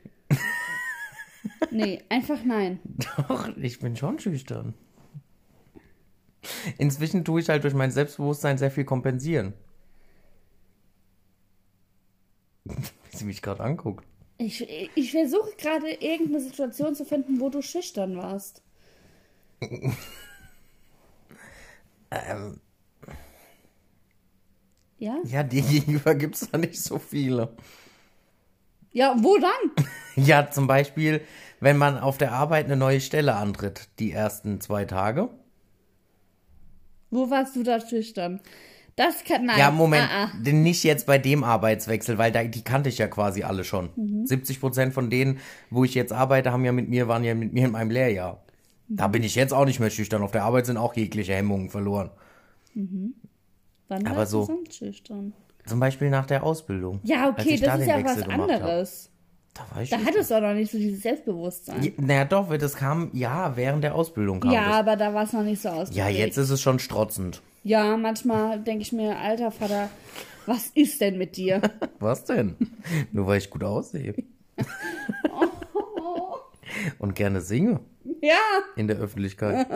nee, 1.70 2.00
einfach 2.08 2.42
nein. 2.44 2.78
Doch, 3.28 3.54
ich 3.58 3.78
bin 3.80 3.96
schon 3.96 4.18
schüchtern. 4.18 4.72
Inzwischen 6.78 7.24
tue 7.24 7.40
ich 7.40 7.48
halt 7.48 7.64
durch 7.64 7.74
mein 7.74 7.90
Selbstbewusstsein 7.90 8.56
sehr 8.56 8.70
viel 8.70 8.84
kompensieren. 8.84 9.52
Wie 13.11 13.16
sie 13.16 13.25
mich 13.25 13.42
gerade 13.42 13.62
anguckt. 13.62 14.04
Ich, 14.38 14.68
ich 14.94 15.11
versuche 15.12 15.52
gerade 15.56 15.90
irgendeine 15.90 16.40
Situation 16.40 16.94
zu 16.94 17.04
finden, 17.04 17.40
wo 17.40 17.49
du 17.49 17.62
schüchtern 17.62 18.16
warst. 18.16 18.62
Ähm, 22.11 22.61
Ja? 24.99 25.18
ja, 25.25 25.42
dir 25.42 25.62
gegenüber 25.62 26.14
gibt 26.14 26.37
es 26.37 26.50
da 26.50 26.58
nicht 26.58 26.82
so 26.82 26.99
viele. 26.99 27.54
Ja, 28.92 29.14
wo 29.18 29.38
dann? 29.38 29.87
Ja, 30.18 30.50
zum 30.50 30.66
Beispiel, 30.66 31.20
wenn 31.61 31.76
man 31.76 31.99
auf 31.99 32.16
der 32.16 32.32
Arbeit 32.32 32.64
eine 32.64 32.76
neue 32.78 33.02
Stelle 33.02 33.35
antritt, 33.35 33.90
die 33.99 34.12
ersten 34.12 34.62
zwei 34.62 34.87
Tage. 34.87 35.28
Wo 37.11 37.28
warst 37.28 37.54
du 37.54 37.62
da 37.62 37.87
schüchtern? 37.87 38.40
Das 38.96 39.24
kann, 39.24 39.44
nein. 39.44 39.58
Ja, 39.58 39.70
Moment, 39.70 40.08
Ah, 40.10 40.24
ah. 40.24 40.28
denn 40.40 40.62
nicht 40.62 40.82
jetzt 40.82 41.06
bei 41.06 41.18
dem 41.18 41.44
Arbeitswechsel, 41.44 42.16
weil 42.16 42.32
da, 42.32 42.42
die 42.44 42.62
kannte 42.64 42.88
ich 42.88 42.96
ja 42.96 43.08
quasi 43.08 43.42
alle 43.42 43.62
schon. 43.62 43.90
Mhm. 43.94 44.26
70 44.26 44.58
Prozent 44.60 44.94
von 44.94 45.10
denen, 45.10 45.38
wo 45.68 45.84
ich 45.84 45.94
jetzt 45.94 46.12
arbeite, 46.14 46.50
haben 46.50 46.64
ja 46.64 46.72
mit 46.72 46.88
mir, 46.88 47.06
waren 47.06 47.22
ja 47.22 47.34
mit 47.34 47.52
mir 47.52 47.66
in 47.66 47.72
meinem 47.72 47.90
Lehrjahr. 47.90 48.42
Mhm. 48.88 48.96
Da 48.96 49.08
bin 49.08 49.22
ich 49.22 49.34
jetzt 49.34 49.52
auch 49.52 49.66
nicht 49.66 49.80
mehr 49.80 49.90
schüchtern. 49.90 50.22
Auf 50.22 50.30
der 50.32 50.44
Arbeit 50.44 50.64
sind 50.66 50.78
auch 50.78 50.94
jegliche 50.96 51.34
Hemmungen 51.34 51.68
verloren. 51.68 52.10
Wann 53.88 54.06
aber 54.06 54.26
so- 54.26 54.44
sonst 54.44 54.74
schüchtern? 54.76 55.32
Zum 55.66 55.80
Beispiel 55.80 56.10
nach 56.10 56.26
der 56.26 56.42
Ausbildung. 56.44 57.00
Ja, 57.02 57.28
okay, 57.28 57.58
das 57.58 57.60
da 57.60 57.74
ist 57.74 57.86
ja 57.88 57.96
was 58.04 58.16
Wechsel 58.18 58.32
hab. 58.32 58.40
anderes. 58.40 59.10
Da 59.52 59.62
war 59.74 59.82
ich 59.82 59.90
Da 59.90 59.96
schüchtern. 59.96 60.14
hattest 60.14 60.30
du 60.30 60.34
auch 60.36 60.40
noch 60.40 60.54
nicht 60.54 60.70
so 60.70 60.78
dieses 60.78 61.02
Selbstbewusstsein. 61.02 61.82
Ja, 61.82 61.90
naja, 61.98 62.24
doch, 62.24 62.56
das 62.56 62.76
kam, 62.76 63.10
ja, 63.14 63.56
während 63.56 63.82
der 63.84 63.94
Ausbildung 63.94 64.40
kam 64.40 64.52
Ja, 64.52 64.68
das. 64.68 64.74
aber 64.76 64.96
da 64.96 65.12
war 65.12 65.24
es 65.24 65.32
noch 65.32 65.42
nicht 65.42 65.60
so 65.60 65.68
ausgeprägt. 65.70 65.96
Ja, 65.96 66.08
jetzt 66.08 66.36
ist 66.36 66.50
es 66.50 66.60
schon 66.62 66.78
strotzend. 66.78 67.42
Ja, 67.66 67.96
manchmal 67.96 68.61
denke 68.61 68.82
ich 68.82 68.92
mir, 68.92 69.18
alter 69.18 69.50
Vater, 69.50 69.90
was 70.46 70.68
ist 70.68 71.00
denn 71.00 71.18
mit 71.18 71.37
dir? 71.37 71.61
Was 71.99 72.25
denn? 72.25 72.54
Nur 73.11 73.26
weil 73.26 73.38
ich 73.38 73.50
gut 73.50 73.64
aussehe. 73.64 74.14
Und 77.00 77.16
gerne 77.16 77.40
singe 77.40 77.80
ja, 78.20 78.38
in 78.76 78.87
der 78.87 78.99
Öffentlichkeit. 78.99 79.66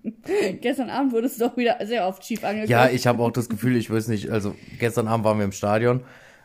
gestern 0.62 0.88
Abend 0.88 1.12
wurdest 1.12 1.38
du 1.38 1.48
doch 1.48 1.56
wieder 1.58 1.76
sehr 1.84 2.08
oft 2.08 2.24
schief 2.24 2.44
angeguckt. 2.44 2.70
Ja, 2.70 2.88
ich 2.88 3.06
habe 3.06 3.22
auch 3.22 3.30
das 3.30 3.50
Gefühl, 3.50 3.76
ich 3.76 3.90
weiß 3.90 4.08
nicht, 4.08 4.30
also 4.30 4.54
gestern 4.78 5.06
Abend 5.06 5.26
waren 5.26 5.36
wir 5.36 5.44
im 5.44 5.52
Stadion 5.52 6.04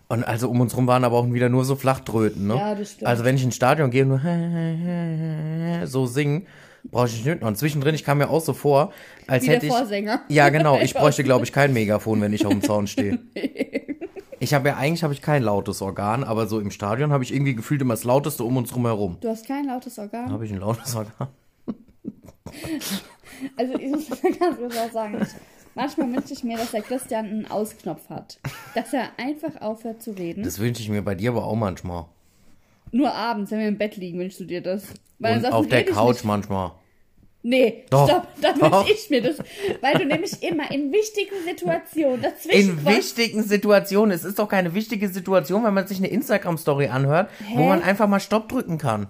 und 0.09 0.25
also 0.25 0.49
um 0.49 0.59
uns 0.59 0.75
rum 0.75 0.85
waren 0.87 1.05
aber 1.05 1.15
auch 1.15 1.31
wieder 1.31 1.47
nur 1.47 1.63
so 1.63 1.77
Flachtröten, 1.77 2.45
ne? 2.47 2.55
Ja, 2.55 2.75
das 2.75 2.91
stimmt. 2.91 3.07
Also 3.07 3.23
wenn 3.23 3.35
ich 3.35 3.43
ins 3.45 3.55
Stadion 3.55 3.89
gehe 3.89 4.03
und 4.03 4.09
nur 4.09 5.87
so 5.87 6.07
singen, 6.07 6.45
brauche 6.83 7.07
ich 7.07 7.25
nicht. 7.25 7.41
Und 7.41 7.57
zwischendrin, 7.57 7.95
ich 7.95 8.03
kam 8.03 8.17
mir 8.19 8.29
auch 8.29 8.41
so 8.41 8.53
vor, 8.53 8.91
als 9.27 9.43
Wie 9.43 9.49
hätte 9.49 9.65
ich... 9.65 9.71
Vorsänger. 9.71 10.21
Ja, 10.27 10.49
genau. 10.49 10.77
Ich 10.81 10.93
bräuchte, 10.93 11.23
glaube 11.23 11.45
ich, 11.45 11.53
kein 11.53 11.73
Megafon, 11.73 12.21
wenn 12.21 12.33
ich 12.33 12.45
auf 12.45 12.51
dem 12.51 12.61
Zaun 12.61 12.87
stehe. 12.87 13.19
Ich 14.39 14.53
habe 14.53 14.67
ja 14.67 14.75
eigentlich 14.75 15.03
habe 15.03 15.13
ich 15.13 15.21
kein 15.21 15.41
lautes 15.41 15.81
Organ, 15.81 16.25
aber 16.25 16.47
so 16.47 16.59
im 16.59 16.69
Stadion 16.69 17.13
habe 17.13 17.23
ich 17.23 17.33
irgendwie 17.33 17.55
gefühlt 17.55 17.79
immer 17.79 17.93
das 17.93 18.03
lauteste 18.03 18.43
um 18.43 18.57
uns 18.57 18.75
rum 18.75 18.85
herum. 18.85 19.15
Du 19.21 19.29
hast 19.29 19.47
kein 19.47 19.67
lautes 19.67 19.97
Organ. 19.97 20.33
Habe 20.33 20.43
ich 20.43 20.51
ein 20.51 20.59
lautes 20.59 20.93
Organ? 20.95 21.29
Also 23.57 23.73
ich 23.79 23.89
muss 23.89 24.09
ganz 24.09 24.57
was 24.59 24.93
sagen. 24.93 25.17
Ich, 25.21 25.29
manchmal 25.75 26.13
wünsche 26.13 26.33
ich 26.33 26.43
mir, 26.43 26.57
dass 26.57 26.71
der 26.71 26.81
Christian 26.81 27.25
einen 27.25 27.47
Ausknopf 27.49 28.09
hat. 28.09 28.39
Dass 28.75 28.93
er 28.93 29.09
einfach 29.17 29.61
aufhört 29.61 30.01
zu 30.01 30.11
reden. 30.11 30.43
Das 30.43 30.59
wünsche 30.59 30.81
ich 30.81 30.89
mir 30.89 31.01
bei 31.01 31.15
dir 31.15 31.31
aber 31.31 31.45
auch 31.45 31.55
manchmal. 31.55 32.05
Nur 32.93 33.11
abends, 33.11 33.49
wenn 33.51 33.59
wir 33.59 33.67
im 33.67 33.77
Bett 33.79 33.97
liegen, 33.97 34.19
wünschst 34.19 34.39
du 34.39 34.45
dir 34.45 34.61
das. 34.61 34.83
Weil 35.17 35.37
Und 35.37 35.51
auf 35.51 35.67
der 35.67 35.83
Couch 35.83 36.17
Nicht. 36.17 36.25
manchmal. 36.25 36.71
Nee, 37.41 37.83
Doch. 37.89 38.07
stopp, 38.07 38.27
dann 38.39 38.59
Doch. 38.59 38.87
wünsche 38.87 38.93
ich 38.93 39.09
mir 39.09 39.21
das. 39.21 39.37
Weil 39.81 39.97
du 39.97 40.05
nämlich 40.05 40.41
immer 40.43 40.71
in 40.71 40.91
wichtigen 40.93 41.35
Situationen 41.43 42.21
dazwischen 42.21 42.77
In 42.79 42.85
wichtigen 42.85 43.43
Situationen. 43.43 44.11
Es 44.11 44.23
ist 44.23 44.37
doch 44.37 44.47
keine 44.47 44.75
wichtige 44.75 45.09
Situation, 45.09 45.63
wenn 45.63 45.73
man 45.73 45.87
sich 45.87 45.97
eine 45.97 46.07
Instagram-Story 46.07 46.87
anhört, 46.87 47.31
wo 47.55 47.63
Hä? 47.63 47.67
man 47.67 47.81
einfach 47.81 48.07
mal 48.07 48.19
Stopp 48.19 48.47
drücken 48.47 48.77
kann. 48.77 49.07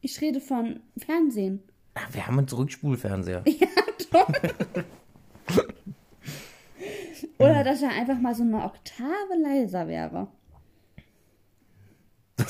Ich 0.00 0.20
rede 0.22 0.40
von 0.40 0.80
Fernsehen. 0.96 1.62
Ah, 1.94 2.00
Wir 2.12 2.26
haben 2.26 2.38
einen 2.38 2.48
Zurückspulfernseher. 2.48 3.44
Oder 7.38 7.62
dass 7.62 7.82
er 7.82 7.90
einfach 7.90 8.18
mal 8.18 8.34
so 8.34 8.42
eine 8.42 8.64
Oktave 8.64 9.36
leiser 9.40 9.86
wäre. 9.86 10.26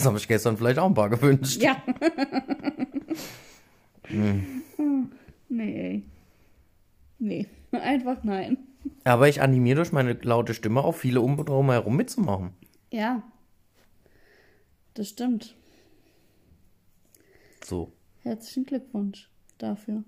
Habe 0.09 0.19
ich 0.19 0.27
gestern 0.29 0.57
vielleicht 0.57 0.79
auch 0.79 0.87
ein 0.87 0.95
paar 0.95 1.11
gewünscht. 1.11 1.61
Ja. 1.63 1.83
Nee. 5.49 6.03
Nee. 7.19 7.47
Einfach 7.73 8.23
nein. 8.25 8.59
Aber 9.05 9.29
ich 9.29 9.43
animiere 9.43 9.77
durch 9.77 9.93
meine 9.93 10.13
laute 10.15 10.55
Stimme 10.55 10.83
auch 10.83 10.95
viele 10.95 11.21
um 11.21 11.37
herum 11.71 11.97
mitzumachen. 11.97 12.53
Ja. 12.91 13.23
Das 14.95 15.09
stimmt. 15.11 15.55
So. 17.65 17.93
Herzlichen 18.23 18.65
Glückwunsch 18.65 19.31
dafür. 19.59 20.05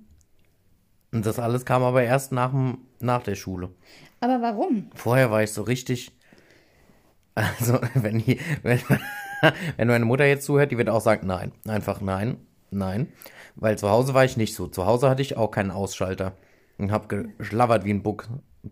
Und 1.13 1.27
das 1.27 1.39
alles 1.39 1.65
kam 1.65 1.83
aber 1.83 2.03
erst 2.03 2.33
nach, 2.33 2.51
dem- 2.53 2.79
nach 3.01 3.23
der 3.23 3.35
Schule. 3.35 3.71
Aber 4.21 4.41
warum? 4.41 4.91
Vorher 4.95 5.31
war 5.31 5.43
ich 5.43 5.53
so 5.53 5.63
richtig. 5.63 6.13
Also, 7.35 7.79
wenn, 7.95 8.19
die, 8.19 8.39
wenn, 8.63 8.81
wenn 9.77 9.89
meine 9.89 10.05
Mutter 10.05 10.25
jetzt 10.27 10.45
zuhört, 10.45 10.71
die 10.73 10.79
wird 10.79 10.89
auch 10.89 11.01
sagen, 11.01 11.27
nein. 11.27 11.53
Einfach 11.67 12.01
nein, 12.01 12.37
nein. 12.71 13.09
Weil 13.57 13.79
zu 13.79 13.91
Hause 13.91 14.15
war 14.15 14.25
ich 14.25 14.37
nicht 14.37 14.55
so. 14.55 14.67
Zu 14.67 14.87
Hause 14.87 15.09
hatte 15.11 15.23
ich 15.23 15.37
auch 15.37 15.51
keinen 15.51 15.71
Ausschalter. 15.71 16.33
Und 16.79 16.93
hab 16.93 17.09
geschlabbert 17.09 17.85
wie 17.85 17.91
ein 17.93 18.03
Buch, 18.03 18.25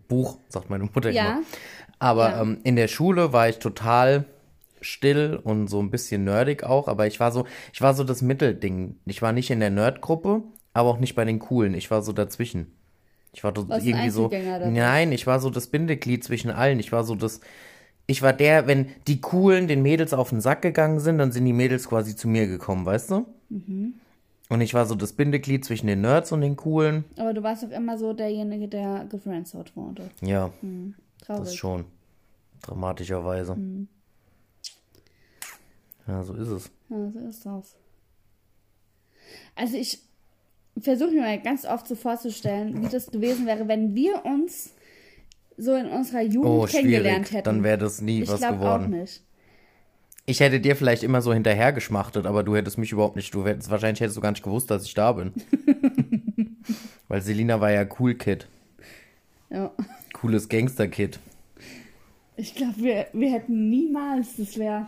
Buch 0.07 0.37
sagt 0.49 0.69
meine 0.69 0.85
Mutter 0.85 1.11
Ja. 1.11 1.31
immer. 1.31 1.41
Aber 1.99 2.29
Ja. 2.31 2.41
ähm, 2.41 2.59
in 2.63 2.75
der 2.75 2.87
Schule 2.87 3.33
war 3.33 3.49
ich 3.49 3.59
total 3.59 4.25
still 4.81 5.39
und 5.43 5.67
so 5.67 5.81
ein 5.81 5.91
bisschen 5.91 6.23
nerdig 6.23 6.63
auch. 6.63 6.87
Aber 6.87 7.05
ich 7.07 7.19
war 7.19 7.31
so, 7.31 7.45
ich 7.73 7.81
war 7.81 7.93
so 7.93 8.03
das 8.03 8.21
Mittelding. 8.21 8.95
Ich 9.05 9.21
war 9.21 9.31
nicht 9.33 9.51
in 9.51 9.59
der 9.59 9.69
Nerd-Gruppe, 9.69 10.41
aber 10.73 10.89
auch 10.89 10.99
nicht 10.99 11.15
bei 11.15 11.25
den 11.25 11.39
Coolen. 11.39 11.73
Ich 11.73 11.91
war 11.91 12.01
so 12.01 12.13
dazwischen. 12.13 12.73
Ich 13.33 13.43
war 13.43 13.53
so 13.55 13.67
irgendwie 13.69 14.09
so. 14.09 14.29
Nein, 14.71 15.11
ich 15.11 15.27
war 15.27 15.39
so 15.39 15.49
das 15.49 15.67
Bindeglied 15.67 16.23
zwischen 16.23 16.49
allen. 16.49 16.79
Ich 16.79 16.91
war 16.91 17.03
so 17.03 17.13
das. 17.15 17.41
Ich 18.09 18.23
war 18.23 18.33
der, 18.33 18.65
wenn 18.65 18.87
die 19.05 19.21
Coolen 19.21 19.67
den 19.67 19.83
Mädels 19.83 20.15
auf 20.15 20.31
den 20.31 20.41
Sack 20.41 20.63
gegangen 20.63 20.99
sind, 20.99 21.19
dann 21.19 21.31
sind 21.31 21.45
die 21.45 21.53
Mädels 21.53 21.87
quasi 21.87 22.15
zu 22.15 22.27
mir 22.27 22.47
gekommen, 22.47 22.83
weißt 22.83 23.11
du? 23.11 23.27
Mhm. 23.49 23.93
Und 24.49 24.61
ich 24.61 24.73
war 24.73 24.87
so 24.87 24.95
das 24.95 25.13
Bindeglied 25.13 25.63
zwischen 25.63 25.85
den 25.85 26.01
Nerds 26.01 26.31
und 26.31 26.41
den 26.41 26.55
Coolen. 26.55 27.05
Aber 27.17 27.35
du 27.35 27.43
warst 27.43 27.61
doch 27.61 27.69
immer 27.69 27.99
so 27.99 28.13
derjenige, 28.13 28.67
der 28.67 29.05
gefriendzoned 29.05 29.75
wurde. 29.75 30.09
Ja, 30.21 30.49
das 31.19 31.27
Traurig. 31.27 31.55
schon. 31.55 31.85
Dramatischerweise. 32.63 33.53
Mhm. 33.53 33.87
Ja, 36.07 36.23
so 36.23 36.33
ist 36.33 36.47
es. 36.47 36.71
Ja, 36.89 37.11
so 37.11 37.19
ist 37.19 37.45
das. 37.45 37.75
Also 39.53 39.77
ich 39.77 39.99
versuche 40.81 41.11
mir 41.11 41.21
mal 41.21 41.39
ganz 41.39 41.63
oft 41.63 41.87
so 41.87 41.93
vorzustellen, 41.93 42.81
wie 42.81 42.87
das 42.87 43.11
gewesen 43.11 43.45
wäre, 43.45 43.67
wenn 43.67 43.93
wir 43.93 44.25
uns 44.25 44.73
so 45.59 45.75
in 45.75 45.87
unserer 45.87 46.21
Jugend 46.21 46.45
Oh, 46.45 46.65
kennengelernt 46.65 47.31
hätten. 47.31 47.43
Dann 47.45 47.63
wäre 47.63 47.77
das 47.77 48.01
nie 48.01 48.21
ich 48.23 48.29
was 48.29 48.39
glaube 48.39 48.55
auch 48.57 48.59
geworden. 48.79 49.01
nicht. 49.01 49.21
Ich 50.25 50.39
hätte 50.39 50.59
dir 50.59 50.75
vielleicht 50.75 51.03
immer 51.03 51.21
so 51.21 51.33
hinterher 51.33 51.73
geschmachtet, 51.73 52.25
aber 52.25 52.43
du 52.43 52.55
hättest 52.55 52.77
mich 52.77 52.91
überhaupt 52.91 53.15
nicht. 53.15 53.33
Du 53.33 53.45
hättest, 53.45 53.69
wahrscheinlich 53.71 53.99
hättest 53.99 54.17
du 54.17 54.21
gar 54.21 54.31
nicht 54.31 54.43
gewusst, 54.43 54.69
dass 54.69 54.85
ich 54.85 54.93
da 54.93 55.11
bin. 55.11 55.33
Weil 57.07 57.21
Selina 57.21 57.59
war 57.59 57.71
ja 57.71 57.85
cool 57.99 58.13
Kid. 58.13 58.47
Ja. 59.49 59.71
Cooles 60.13 60.47
Gangster-Kid. 60.47 61.19
Ich 62.37 62.53
glaube, 62.53 62.75
wir, 62.77 63.07
wir 63.13 63.31
hätten 63.31 63.69
niemals, 63.69 64.35
das 64.37 64.57
wäre. 64.57 64.85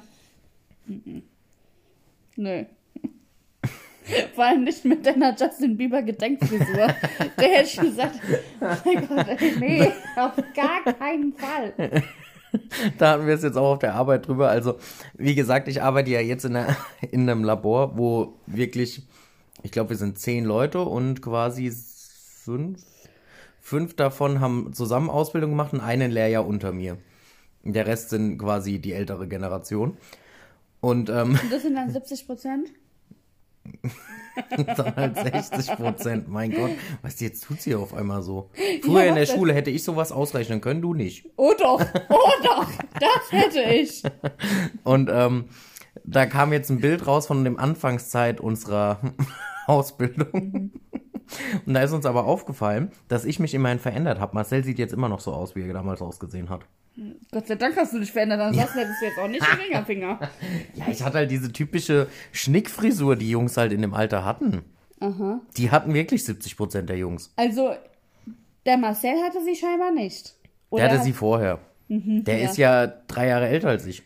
Nö. 2.35 2.63
Vor 4.36 4.46
allem 4.46 4.63
nicht 4.63 4.86
mit 4.86 5.06
deiner 5.06 5.36
Justin 5.36 5.77
Bieber 5.77 6.01
Gedenkfrisur. 6.01 6.65
da 7.38 7.44
hätte 7.44 7.63
ich 7.65 7.77
gesagt, 7.77 8.20
oh 8.60 8.65
mein 8.86 9.08
Gott, 9.08 9.27
ey, 9.27 9.56
nee, 9.60 9.91
auf 10.15 10.36
gar 10.56 10.94
keinen 10.94 11.34
Fall. 11.34 12.03
Da 12.98 13.12
hatten 13.12 13.27
wir 13.27 13.36
es 13.36 13.44
jetzt 13.44 13.58
auch 13.58 13.74
auf 13.74 13.80
der 13.80 13.96
Arbeit 13.96 14.27
drüber. 14.27 14.50
Also, 14.50 14.77
wie 15.13 15.36
gesagt, 15.36 15.68
ich 15.68 15.82
arbeite 15.82 16.12
ja 16.12 16.20
jetzt 16.20 16.46
in, 16.46 16.56
einer, 16.56 16.75
in 17.12 17.30
einem 17.30 17.44
Labor, 17.44 17.98
wo 17.98 18.34
wirklich, 18.46 19.03
ich 19.63 19.72
glaube, 19.72 19.91
wir 19.91 19.98
sind 19.98 20.20
zehn 20.20 20.46
Leute 20.46 20.82
und 20.82 21.22
quasi 21.22 21.72
fünf, 21.72 22.84
fünf 23.60 23.96
davon 23.96 24.39
haben 24.39 24.74
zusammen 24.74 25.10
Ausbildung 25.10 25.51
gemacht 25.51 25.74
und 25.74 25.82
einen 25.82 26.12
Lehrjahr 26.12 26.46
unter 26.46 26.72
mir. 26.72 26.98
Der 27.63 27.86
Rest 27.86 28.10
sind 28.10 28.39
quasi 28.39 28.80
die 28.80 28.94
ältere 28.94 29.27
Generation. 29.27 29.98
Und 30.80 31.10
ähm, 31.10 31.38
Und 31.41 31.51
das 31.51 31.62
sind 31.62 31.75
dann 31.75 31.91
70 31.91 32.25
Prozent? 32.25 32.70
dann 34.75 34.96
halt 34.96 35.15
60 35.18 35.75
Prozent. 35.75 36.27
Mein 36.27 36.51
Gott, 36.51 36.72
was 37.01 37.20
jetzt 37.20 37.44
tut 37.44 37.62
sie 37.62 37.75
auf 37.75 37.94
einmal 37.94 38.22
so? 38.22 38.50
Früher 38.84 39.06
in 39.06 39.15
der 39.15 39.25
Schule 39.25 39.53
hätte 39.53 39.70
ich 39.70 39.84
sowas 39.84 40.12
ausrechnen 40.12 40.62
können, 40.62 40.82
du 40.82 40.94
nicht. 40.94 41.30
Oh 41.36 41.53
doch, 41.58 41.82
oh 42.10 42.32
doch, 42.44 42.68
das 43.00 43.32
hätte 43.32 43.62
ich. 43.74 44.03
Und 44.84 45.10
ähm, 45.12 45.46
da 46.03 46.25
kam 46.25 46.53
jetzt 46.53 46.70
ein 46.70 46.80
Bild 46.80 47.06
raus 47.08 47.27
von 47.27 47.44
dem 47.44 47.60
Anfangszeit 47.60 48.39
unserer 48.39 49.00
Ausbildung. 49.68 50.72
Und 51.65 51.74
da 51.74 51.82
ist 51.82 51.94
uns 51.94 52.06
aber 52.06 52.25
aufgefallen, 52.25 52.91
dass 53.08 53.25
ich 53.25 53.39
mich 53.39 53.53
immerhin 53.53 53.80
verändert 53.80 54.20
habe. 54.20 54.36
Marcel 54.36 54.63
sieht 54.63 54.80
jetzt 54.80 54.94
immer 54.94 55.10
noch 55.10 55.20
so 55.22 55.34
aus, 55.34 55.56
wie 55.56 55.62
er 55.62 55.74
damals 55.74 56.01
ausgesehen 56.01 56.50
hat. 56.50 56.65
Gott 57.31 57.48
sei 57.48 57.55
Dank 57.55 57.75
hast 57.77 57.93
du 57.93 58.00
dich 58.00 58.12
verändert, 58.12 58.39
ansonsten 58.41 58.79
hättest 58.79 59.01
du 59.01 59.05
jetzt 59.05 59.17
auch 59.17 59.27
nicht 59.27 59.41
den 59.45 59.60
Ringerfinger. 59.60 60.19
Ja, 60.75 60.86
ich 60.89 61.01
hatte 61.01 61.17
halt 61.19 61.31
diese 61.31 61.51
typische 61.51 62.07
Schnickfrisur, 62.31 63.15
die 63.15 63.29
Jungs 63.29 63.55
halt 63.57 63.71
in 63.71 63.81
dem 63.81 63.93
Alter 63.93 64.25
hatten. 64.25 64.63
Aha. 65.00 65.39
Die 65.57 65.71
hatten 65.71 65.93
wirklich 65.93 66.24
70 66.25 66.57
Prozent 66.57 66.89
der 66.89 66.98
Jungs. 66.98 67.31
Also, 67.38 67.74
der 68.65 68.77
Marcel 68.77 69.21
hatte 69.24 69.43
sie 69.43 69.55
scheinbar 69.55 69.91
nicht. 69.91 70.36
Oder 70.69 70.83
Der 70.83 70.89
hatte 70.91 71.00
hat- 71.00 71.05
sie 71.05 71.13
vorher. 71.13 71.60
Der 71.88 72.38
ja. 72.38 72.50
ist 72.50 72.57
ja 72.57 72.88
drei 72.88 73.27
Jahre 73.27 73.48
älter 73.48 73.69
als 73.69 73.86
ich. 73.86 74.03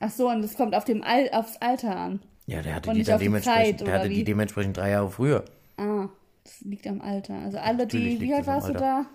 Ach 0.00 0.10
so, 0.10 0.28
und 0.28 0.42
das 0.42 0.56
kommt 0.56 0.74
auf 0.74 0.84
dem 0.84 1.02
Al 1.02 1.28
aufs 1.32 1.56
Alter 1.58 1.94
an. 1.96 2.20
Ja, 2.46 2.62
der 2.62 2.74
hatte 2.76 2.90
Und 2.90 2.96
die 2.96 3.02
dann 3.04 3.20
dementsprechend, 3.20 3.78
Zeit, 3.80 3.86
der 3.86 3.94
hatte 3.98 4.08
die 4.08 4.24
dementsprechend 4.24 4.76
drei 4.76 4.90
Jahre 4.90 5.10
früher. 5.10 5.44
Ah, 5.76 6.08
das 6.44 6.60
liegt 6.62 6.86
am 6.88 7.00
Alter. 7.00 7.34
Also 7.34 7.58
alle, 7.58 7.78
Natürlich 7.78 8.18
die, 8.18 8.24
wie 8.26 8.34
alt 8.34 8.46
warst 8.46 8.68
du 8.68 8.72
da? 8.72 9.06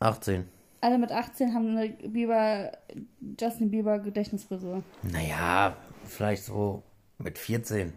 18. 0.00 0.44
Alle 0.80 0.98
mit 0.98 1.12
18 1.12 1.52
haben 1.54 1.76
eine 1.76 1.90
Bieber, 1.90 2.72
Justin 3.38 3.70
Bieber 3.70 3.98
Gedächtnisfrisur. 3.98 4.82
Naja, 5.02 5.76
vielleicht 6.04 6.44
so 6.44 6.82
mit 7.18 7.36
14. 7.38 7.92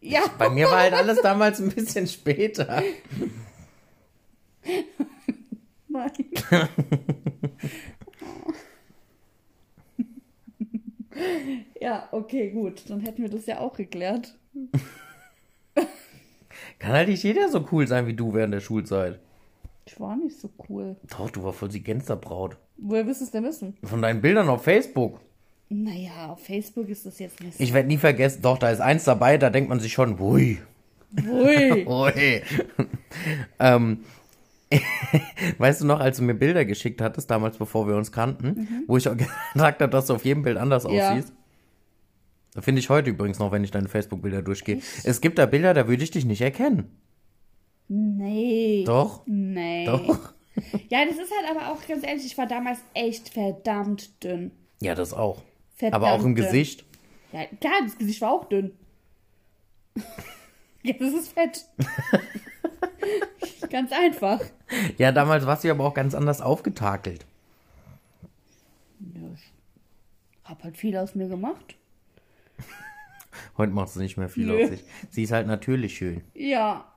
Ja. 0.00 0.22
Bei 0.36 0.50
mir 0.50 0.66
war 0.66 0.80
halt 0.80 0.94
alles 0.94 1.22
damals 1.22 1.60
ein 1.60 1.70
bisschen 1.70 2.08
später. 2.08 2.82
Nein. 5.88 6.10
ja, 11.80 12.08
okay, 12.10 12.50
gut. 12.50 12.82
Dann 12.88 13.00
hätten 13.00 13.22
wir 13.22 13.30
das 13.30 13.46
ja 13.46 13.60
auch 13.60 13.76
geklärt. 13.76 14.34
Kann 16.80 16.92
halt 16.92 17.08
nicht 17.08 17.22
jeder 17.22 17.48
so 17.48 17.64
cool 17.70 17.86
sein 17.86 18.08
wie 18.08 18.14
du 18.14 18.34
während 18.34 18.54
der 18.54 18.60
Schulzeit. 18.60 19.20
Ich 19.84 19.98
war 19.98 20.16
nicht 20.16 20.38
so 20.38 20.50
cool. 20.68 20.96
Doch, 21.10 21.30
du 21.30 21.42
war 21.42 21.52
voll 21.52 21.68
die 21.68 21.82
Gänsterbraut. 21.82 22.56
Woher 22.76 23.06
wirst 23.06 23.20
du 23.20 23.24
es 23.24 23.30
denn 23.30 23.44
wissen? 23.44 23.76
Von 23.82 24.02
deinen 24.02 24.20
Bildern 24.20 24.48
auf 24.48 24.62
Facebook. 24.64 25.20
Naja, 25.68 26.30
auf 26.30 26.40
Facebook 26.44 26.88
ist 26.88 27.06
das 27.06 27.18
jetzt 27.18 27.40
nicht 27.42 27.56
so. 27.56 27.62
Ich 27.62 27.72
werde 27.72 27.88
nie 27.88 27.96
vergessen, 27.96 28.42
doch, 28.42 28.58
da 28.58 28.70
ist 28.70 28.80
eins 28.80 29.04
dabei, 29.04 29.38
da 29.38 29.48
denkt 29.50 29.70
man 29.70 29.80
sich 29.80 29.92
schon, 29.92 30.18
hui, 30.18 30.58
Ui. 31.26 31.84
hui. 31.86 32.42
ähm, 33.58 34.00
weißt 35.58 35.80
du 35.82 35.86
noch, 35.86 36.00
als 36.00 36.18
du 36.18 36.22
mir 36.24 36.34
Bilder 36.34 36.64
geschickt 36.64 37.00
hattest, 37.00 37.30
damals 37.30 37.56
bevor 37.56 37.86
wir 37.88 37.96
uns 37.96 38.12
kannten, 38.12 38.84
wo 38.86 38.96
ich 38.96 39.08
auch 39.08 39.16
gesagt 39.54 39.80
habe, 39.80 39.90
dass 39.90 40.06
du 40.06 40.14
auf 40.14 40.24
jedem 40.24 40.42
Bild 40.42 40.56
anders 40.58 40.84
Ja. 40.84 41.10
aussiehst? 41.10 41.32
Finde 42.58 42.80
ich 42.80 42.90
heute 42.90 43.08
übrigens 43.10 43.38
noch, 43.38 43.50
wenn 43.50 43.64
ich 43.64 43.70
deine 43.70 43.88
Facebook-Bilder 43.88 44.42
durchgehe. 44.42 44.80
Es 45.04 45.22
gibt 45.22 45.38
da 45.38 45.46
Bilder, 45.46 45.72
da 45.72 45.88
würde 45.88 46.04
ich 46.04 46.10
dich 46.10 46.26
nicht 46.26 46.42
erkennen. 46.42 46.90
Nee. 47.88 48.84
Doch, 48.86 49.22
Nee. 49.26 49.86
doch. 49.86 50.32
Ja, 50.90 51.06
das 51.06 51.14
ist 51.16 51.32
halt 51.32 51.50
aber 51.50 51.72
auch 51.72 51.86
ganz 51.88 52.06
ehrlich, 52.06 52.26
ich 52.26 52.36
war 52.36 52.46
damals 52.46 52.78
echt 52.92 53.30
verdammt 53.30 54.22
dünn. 54.22 54.50
Ja, 54.82 54.94
das 54.94 55.14
auch. 55.14 55.40
Verdammt 55.76 56.04
Aber 56.04 56.12
auch 56.12 56.24
im 56.24 56.34
dünn. 56.34 56.44
Gesicht. 56.44 56.84
Ja, 57.32 57.46
klar, 57.58 57.72
das 57.82 57.96
Gesicht 57.96 58.20
war 58.20 58.32
auch 58.32 58.44
dünn. 58.44 58.72
Jetzt 60.82 61.00
ist 61.00 61.14
es 61.14 61.28
fett. 61.28 61.64
ganz 63.70 63.92
einfach. 63.92 64.42
Ja, 64.98 65.10
damals 65.10 65.46
warst 65.46 65.64
du 65.64 65.70
aber 65.70 65.84
auch 65.84 65.94
ganz 65.94 66.14
anders 66.14 66.42
aufgetakelt. 66.42 67.24
Ja, 69.00 69.20
ich 69.34 69.52
hab 70.44 70.62
halt 70.64 70.76
viel 70.76 70.96
aus 70.98 71.14
mir 71.14 71.28
gemacht. 71.28 71.76
Heute 73.56 73.72
machst 73.72 73.96
du 73.96 74.00
nicht 74.00 74.18
mehr 74.18 74.28
viel 74.28 74.46
Nö. 74.46 74.62
aus 74.64 74.68
sich. 74.68 74.84
Sie 75.10 75.22
ist 75.22 75.32
halt 75.32 75.46
natürlich 75.46 75.96
schön. 75.96 76.22
Ja. 76.34 76.91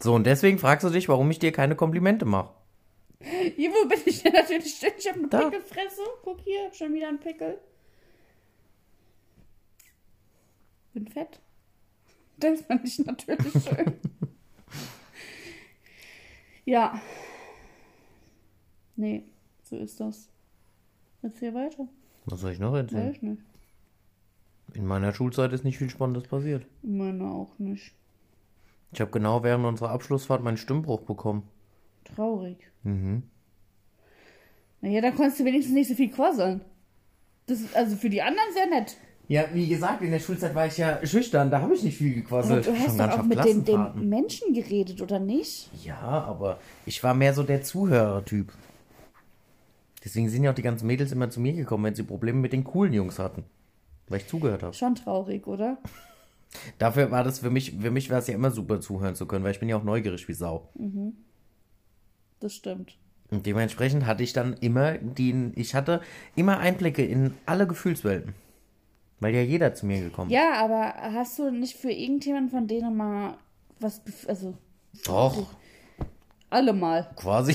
So, 0.00 0.14
und 0.14 0.24
deswegen 0.26 0.58
fragst 0.58 0.84
du 0.84 0.90
dich, 0.90 1.08
warum 1.08 1.30
ich 1.30 1.38
dir 1.38 1.52
keine 1.52 1.76
Komplimente 1.76 2.24
mache. 2.24 2.52
Hier, 3.20 3.70
wo 3.70 3.86
bin 3.86 3.98
ich 4.06 4.22
denn 4.22 4.32
natürlich 4.32 4.80
dünn? 4.80 4.90
Ich 4.98 5.08
hab 5.08 5.16
eine 5.16 5.28
Da. 5.28 5.48
Pickelfresse. 5.50 6.00
Guck 6.24 6.40
hier, 6.40 6.64
hab 6.64 6.74
schon 6.74 6.94
wieder 6.94 7.08
einen 7.08 7.20
Pickel. 7.20 7.58
Bin 10.94 11.06
fett. 11.06 11.38
Das 12.38 12.62
fand 12.62 12.86
ich 12.88 12.98
natürlich 12.98 13.52
schön. 13.64 13.92
ja. 16.64 17.00
Nee, 18.96 19.24
so 19.62 19.76
ist 19.76 20.00
das. 20.00 20.28
Erzähl 21.22 21.54
weiter. 21.54 21.86
Was 22.24 22.40
soll 22.40 22.52
ich 22.52 22.58
noch 22.58 22.74
erzählen? 22.74 23.08
Weiß 23.08 23.16
ich 23.16 23.22
nicht. 23.22 23.42
In 24.74 24.86
meiner 24.86 25.12
Schulzeit 25.12 25.52
ist 25.52 25.64
nicht 25.64 25.78
viel 25.78 25.90
Spannendes 25.90 26.24
passiert. 26.28 26.66
Meine 26.82 27.24
auch 27.30 27.58
nicht. 27.58 27.92
Ich 28.92 29.00
habe 29.00 29.10
genau 29.10 29.42
während 29.42 29.64
unserer 29.64 29.90
Abschlussfahrt 29.90 30.42
meinen 30.42 30.56
Stimmbruch 30.56 31.02
bekommen. 31.02 31.44
Traurig. 32.04 32.56
Mhm. 32.82 33.22
Naja, 34.80 35.00
da 35.00 35.10
konntest 35.10 35.40
du 35.40 35.44
wenigstens 35.44 35.74
nicht 35.74 35.88
so 35.88 35.94
viel 35.94 36.10
quasseln. 36.10 36.62
Das 37.46 37.60
ist 37.60 37.76
also 37.76 37.96
für 37.96 38.10
die 38.10 38.22
anderen 38.22 38.52
sehr 38.54 38.66
nett. 38.66 38.96
Ja, 39.28 39.44
wie 39.52 39.68
gesagt, 39.68 40.02
in 40.02 40.10
der 40.10 40.18
Schulzeit 40.18 40.54
war 40.56 40.66
ich 40.66 40.76
ja 40.76 41.04
schüchtern, 41.06 41.52
da 41.52 41.60
habe 41.60 41.74
ich 41.74 41.84
nicht 41.84 41.96
viel 41.98 42.10
Aber 42.12 42.20
gequasselt. 42.20 42.66
du 42.66 42.72
hast 42.72 42.96
Schon 42.96 42.98
doch 42.98 43.18
auch 43.18 43.22
mit 43.22 43.44
den, 43.44 43.64
den. 43.64 44.08
Menschen 44.08 44.52
geredet, 44.54 45.00
oder 45.02 45.20
nicht? 45.20 45.70
Ja, 45.84 46.00
aber 46.00 46.58
ich 46.84 47.04
war 47.04 47.14
mehr 47.14 47.32
so 47.32 47.44
der 47.44 47.62
Zuhörertyp. 47.62 48.52
Deswegen 50.02 50.28
sind 50.30 50.42
ja 50.42 50.50
auch 50.50 50.54
die 50.54 50.62
ganzen 50.62 50.86
Mädels 50.88 51.12
immer 51.12 51.30
zu 51.30 51.40
mir 51.40 51.52
gekommen, 51.52 51.84
wenn 51.84 51.94
sie 51.94 52.02
Probleme 52.02 52.40
mit 52.40 52.52
den 52.52 52.64
coolen 52.64 52.92
Jungs 52.92 53.20
hatten. 53.20 53.44
Weil 54.08 54.18
ich 54.18 54.26
zugehört 54.26 54.64
habe. 54.64 54.74
Schon 54.74 54.96
traurig, 54.96 55.46
oder? 55.46 55.78
Dafür 56.78 57.10
war 57.10 57.24
das 57.24 57.40
für 57.40 57.50
mich, 57.50 57.76
für 57.80 57.90
mich 57.90 58.10
war 58.10 58.18
es 58.18 58.26
ja 58.26 58.34
immer 58.34 58.50
super 58.50 58.80
zuhören 58.80 59.14
zu 59.14 59.26
können, 59.26 59.44
weil 59.44 59.52
ich 59.52 59.60
bin 59.60 59.68
ja 59.68 59.76
auch 59.76 59.84
neugierig 59.84 60.26
wie 60.28 60.32
Sau. 60.32 60.68
Das 62.40 62.54
stimmt. 62.54 62.96
Und 63.30 63.46
dementsprechend 63.46 64.06
hatte 64.06 64.22
ich 64.24 64.32
dann 64.32 64.54
immer 64.54 64.98
den, 64.98 65.52
ich 65.54 65.74
hatte 65.74 66.00
immer 66.34 66.58
Einblicke 66.58 67.04
in 67.04 67.34
alle 67.46 67.66
Gefühlswelten. 67.66 68.34
Weil 69.20 69.34
ja 69.34 69.42
jeder 69.42 69.74
zu 69.74 69.86
mir 69.86 70.00
gekommen 70.00 70.30
ist. 70.30 70.34
Ja, 70.34 70.54
aber 70.64 70.94
hast 71.12 71.38
du 71.38 71.50
nicht 71.50 71.76
für 71.76 71.92
irgendjemanden 71.92 72.50
von 72.50 72.66
denen 72.66 72.96
mal 72.96 73.36
was, 73.78 74.00
also 74.26 74.54
Doch, 75.04 75.46
alle 76.48 76.72
mal. 76.72 77.10
quasi. 77.16 77.54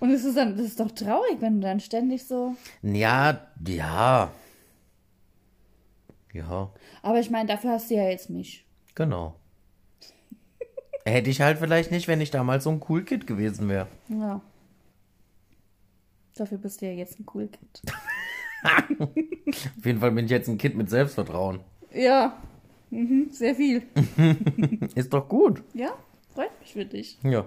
Und 0.00 0.10
es 0.10 0.24
ist 0.24 0.36
dann, 0.36 0.56
das 0.56 0.66
ist 0.66 0.80
doch 0.80 0.90
traurig, 0.90 1.36
wenn 1.40 1.60
du 1.60 1.66
dann 1.66 1.78
ständig 1.78 2.26
so. 2.26 2.56
Ja, 2.82 3.46
ja. 3.66 4.32
Ja, 6.32 6.72
Aber 7.02 7.20
ich 7.20 7.30
meine, 7.30 7.48
dafür 7.48 7.72
hast 7.72 7.90
du 7.90 7.94
ja 7.94 8.08
jetzt 8.08 8.30
mich. 8.30 8.64
genau. 8.94 9.34
Hätte 11.04 11.30
ich 11.30 11.40
halt 11.40 11.58
vielleicht 11.58 11.90
nicht, 11.90 12.06
wenn 12.06 12.20
ich 12.20 12.30
damals 12.30 12.62
so 12.64 12.70
ein 12.70 12.80
Cool 12.88 13.04
Kid 13.04 13.26
gewesen 13.26 13.68
wäre. 13.68 13.88
Ja. 14.08 14.40
Dafür 16.36 16.58
bist 16.58 16.80
du 16.80 16.86
ja 16.86 16.92
jetzt 16.92 17.18
ein 17.18 17.26
cool 17.34 17.48
Kind. 17.48 17.82
Auf 19.00 19.84
jeden 19.84 19.98
Fall 19.98 20.12
bin 20.12 20.24
ich 20.26 20.30
jetzt 20.30 20.48
ein 20.48 20.58
Kind 20.58 20.76
mit 20.76 20.88
Selbstvertrauen. 20.88 21.60
Ja. 21.92 22.40
Mhm, 22.90 23.28
sehr 23.30 23.54
viel. 23.56 23.82
Ist 24.94 25.12
doch 25.12 25.28
gut. 25.28 25.62
Ja, 25.74 25.90
freut 26.34 26.58
mich 26.60 26.72
für 26.72 26.84
dich. 26.84 27.18
Ja. 27.24 27.44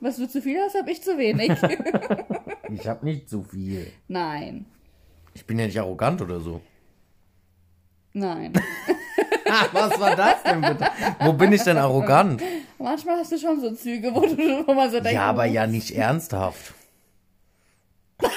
Was 0.00 0.16
du 0.16 0.28
zu 0.28 0.42
viel 0.42 0.58
hast, 0.60 0.76
habe 0.76 0.90
ich 0.90 1.02
zu 1.02 1.16
wenig. 1.18 1.50
Ich 2.72 2.86
habe 2.88 3.04
nicht 3.04 3.28
so 3.30 3.42
viel. 3.42 3.86
Nein. 4.08 4.66
Ich 5.34 5.46
bin 5.46 5.58
ja 5.58 5.66
nicht 5.66 5.78
arrogant 5.78 6.20
oder 6.22 6.40
so. 6.40 6.60
Nein. 8.12 8.52
Ah, 9.52 9.66
was 9.72 9.98
war 9.98 10.14
das 10.14 10.44
denn 10.44 10.60
bitte? 10.60 10.86
Wo 11.18 11.32
bin 11.32 11.52
ich 11.52 11.62
denn 11.64 11.76
arrogant? 11.76 12.40
Manchmal 12.78 13.18
hast 13.18 13.32
du 13.32 13.38
schon 13.38 13.60
so 13.60 13.72
Züge, 13.74 14.14
wo 14.14 14.20
du 14.20 14.64
wo 14.64 14.74
man 14.74 14.88
so 14.92 15.00
denkt, 15.00 15.12
Ja, 15.12 15.22
aber 15.30 15.42
oh, 15.42 15.46
ja 15.46 15.66
nicht 15.66 15.90
ernsthaft. 15.90 16.72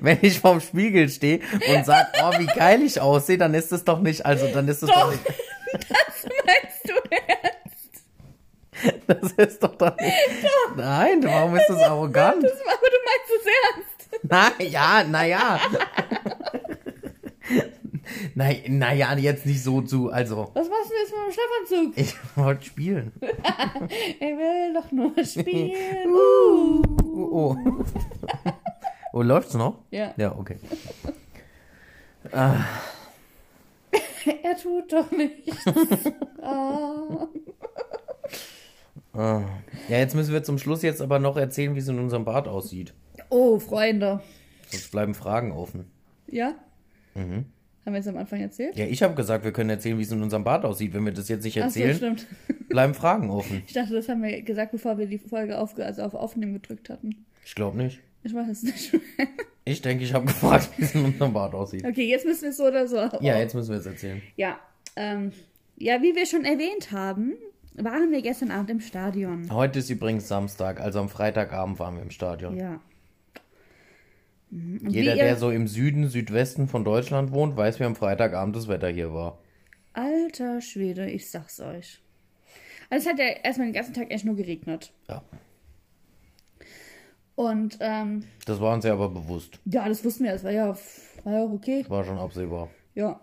Wenn 0.00 0.18
ich 0.20 0.40
vorm 0.40 0.60
Spiegel 0.60 1.08
stehe 1.08 1.40
und 1.74 1.86
sag, 1.86 2.08
oh, 2.22 2.32
wie 2.38 2.46
geil 2.46 2.82
ich 2.82 3.00
aussehe, 3.00 3.38
dann 3.38 3.54
ist 3.54 3.72
es 3.72 3.84
doch 3.84 4.00
nicht, 4.00 4.26
also 4.26 4.48
dann 4.48 4.68
ist 4.68 4.82
es 4.82 4.90
doch, 4.90 5.00
Doch. 5.00 5.10
nicht, 5.12 5.24
Das 5.72 6.26
meinst 6.44 6.84
du 6.84 6.92
ernst? 7.10 8.04
das 9.06 9.32
ist 9.46 9.62
doch 9.62 9.76
dann 9.76 9.94
nicht. 9.96 10.14
Nein, 10.76 11.22
warum 11.24 11.56
ist 11.56 11.68
das 11.68 11.82
arrogant? 11.82 12.42
Das, 12.42 12.52
aber 12.52 12.86
du 12.90 12.98
meinst 13.06 13.30
es 13.38 13.46
ernst. 13.46 13.88
Na 14.22 14.52
ja, 14.64 15.04
na 15.08 15.24
ja. 15.26 15.60
Na, 18.34 18.50
na 18.68 18.92
ja, 18.92 19.16
jetzt 19.16 19.46
nicht 19.46 19.62
so 19.62 19.80
zu, 19.82 20.10
also 20.10 20.50
Was 20.54 20.68
machst 20.68 20.90
du 20.90 20.94
jetzt 20.94 21.12
mit 21.12 21.20
dem 21.26 21.32
Schlafanzug? 21.32 21.98
ich 21.98 22.36
wollte 22.36 22.64
spielen. 22.64 23.12
Ich 24.20 24.20
will 24.20 24.74
doch 24.74 24.90
nur 24.92 25.24
spielen. 25.24 26.08
Uh. 26.08 26.82
Oh, 27.04 27.28
oh. 27.32 27.56
oh 29.12 29.22
läuft's 29.22 29.54
noch? 29.54 29.78
Ja. 29.90 30.12
Ja, 30.16 30.36
okay. 30.36 30.56
Er 34.42 34.56
tut 34.60 34.92
doch 34.92 35.10
nichts. 35.10 35.56
Ah. 36.42 37.28
Ah. 39.14 39.42
Ja, 39.88 39.98
jetzt 39.98 40.14
müssen 40.14 40.32
wir 40.32 40.42
zum 40.42 40.58
Schluss 40.58 40.82
jetzt 40.82 41.00
aber 41.00 41.18
noch 41.18 41.36
erzählen, 41.36 41.74
wie 41.74 41.78
es 41.78 41.88
in 41.88 41.98
unserem 41.98 42.24
Bad 42.24 42.46
aussieht. 42.46 42.92
Oh, 43.30 43.58
Freunde. 43.58 44.20
Sonst 44.68 44.90
bleiben 44.90 45.14
Fragen 45.14 45.52
offen. 45.52 45.90
Ja? 46.26 46.54
Haben 47.88 47.94
wir 47.94 48.00
jetzt 48.00 48.08
am 48.08 48.18
Anfang 48.18 48.42
erzählt? 48.42 48.76
Ja, 48.76 48.84
ich 48.84 49.02
habe 49.02 49.14
gesagt, 49.14 49.44
wir 49.44 49.52
können 49.54 49.70
erzählen, 49.70 49.96
wie 49.96 50.02
es 50.02 50.12
in 50.12 50.20
unserem 50.20 50.44
Bad 50.44 50.62
aussieht. 50.66 50.92
Wenn 50.92 51.06
wir 51.06 51.12
das 51.12 51.26
jetzt 51.30 51.42
nicht 51.42 51.56
Ach 51.56 51.70
so, 51.70 51.80
erzählen, 51.80 52.18
stimmt. 52.18 52.26
bleiben 52.68 52.92
Fragen 52.92 53.30
offen. 53.30 53.62
Ich 53.66 53.72
dachte, 53.72 53.94
das 53.94 54.10
haben 54.10 54.22
wir 54.22 54.42
gesagt, 54.42 54.72
bevor 54.72 54.98
wir 54.98 55.06
die 55.06 55.16
Folge 55.16 55.58
aufge 55.58 55.86
also 55.86 56.02
auf 56.02 56.12
Aufnehmen 56.12 56.52
gedrückt 56.52 56.90
hatten. 56.90 57.24
Ich 57.46 57.54
glaube 57.54 57.78
nicht. 57.78 58.00
Ich 58.24 58.34
weiß 58.34 58.48
es 58.48 58.62
nicht. 58.62 58.92
Ich 59.64 59.82
denke, 59.82 60.02
ich 60.02 60.14
habe 60.14 60.24
gefragt, 60.24 60.70
wie 60.78 60.82
es 60.82 60.94
in 60.94 61.04
unserem 61.04 61.34
Bad 61.34 61.54
aussieht. 61.54 61.84
Okay, 61.84 62.08
jetzt 62.08 62.24
müssen 62.24 62.42
wir 62.42 62.48
es 62.50 62.56
so 62.56 62.66
oder 62.66 62.88
so. 62.88 62.96
Ja, 63.20 63.38
jetzt 63.38 63.54
müssen 63.54 63.70
wir 63.70 63.78
es 63.78 63.84
erzählen. 63.84 64.22
Ja, 64.36 64.58
ähm, 64.96 65.30
ja, 65.76 66.00
wie 66.00 66.16
wir 66.16 66.24
schon 66.24 66.46
erwähnt 66.46 66.90
haben, 66.90 67.34
waren 67.74 68.10
wir 68.10 68.22
gestern 68.22 68.50
Abend 68.50 68.70
im 68.70 68.80
Stadion. 68.80 69.52
Heute 69.52 69.80
ist 69.80 69.90
übrigens 69.90 70.26
Samstag, 70.26 70.80
also 70.80 71.00
am 71.00 71.10
Freitagabend 71.10 71.78
waren 71.78 71.96
wir 71.96 72.02
im 72.02 72.10
Stadion. 72.10 72.56
Ja. 72.56 72.80
Und 74.50 74.88
Jeder, 74.90 75.14
der 75.14 75.36
so 75.36 75.50
im 75.50 75.66
Süden, 75.68 76.08
Südwesten 76.08 76.68
von 76.68 76.84
Deutschland 76.84 77.32
wohnt, 77.32 77.56
weiß, 77.56 77.80
wie 77.80 77.84
am 77.84 77.94
Freitagabend 77.96 78.56
das 78.56 78.66
Wetter 78.68 78.88
hier 78.88 79.12
war. 79.12 79.38
Alter 79.92 80.60
Schwede, 80.60 81.10
ich 81.10 81.30
sag's 81.30 81.60
euch. 81.60 82.00
Also 82.88 83.06
es 83.08 83.12
hat 83.12 83.18
ja 83.18 83.26
erstmal 83.42 83.66
den 83.68 83.74
ganzen 83.74 83.92
Tag 83.94 84.10
echt 84.10 84.24
nur 84.24 84.36
geregnet. 84.36 84.92
Ja. 85.08 85.22
Und 87.34 87.78
ähm, 87.80 88.24
Das 88.46 88.60
war 88.60 88.74
uns 88.74 88.84
ja 88.84 88.92
aber 88.94 89.08
bewusst. 89.10 89.60
ja, 89.66 89.86
das 89.88 90.04
wussten 90.04 90.24
wir, 90.24 90.32
das 90.32 90.44
war 90.44 90.50
ja, 90.50 90.76
war 91.24 91.32
ja 91.32 91.42
auch 91.44 91.52
okay. 91.52 91.84
War 91.88 92.04
schon 92.04 92.18
absehbar. 92.18 92.70
Ja. 92.94 93.20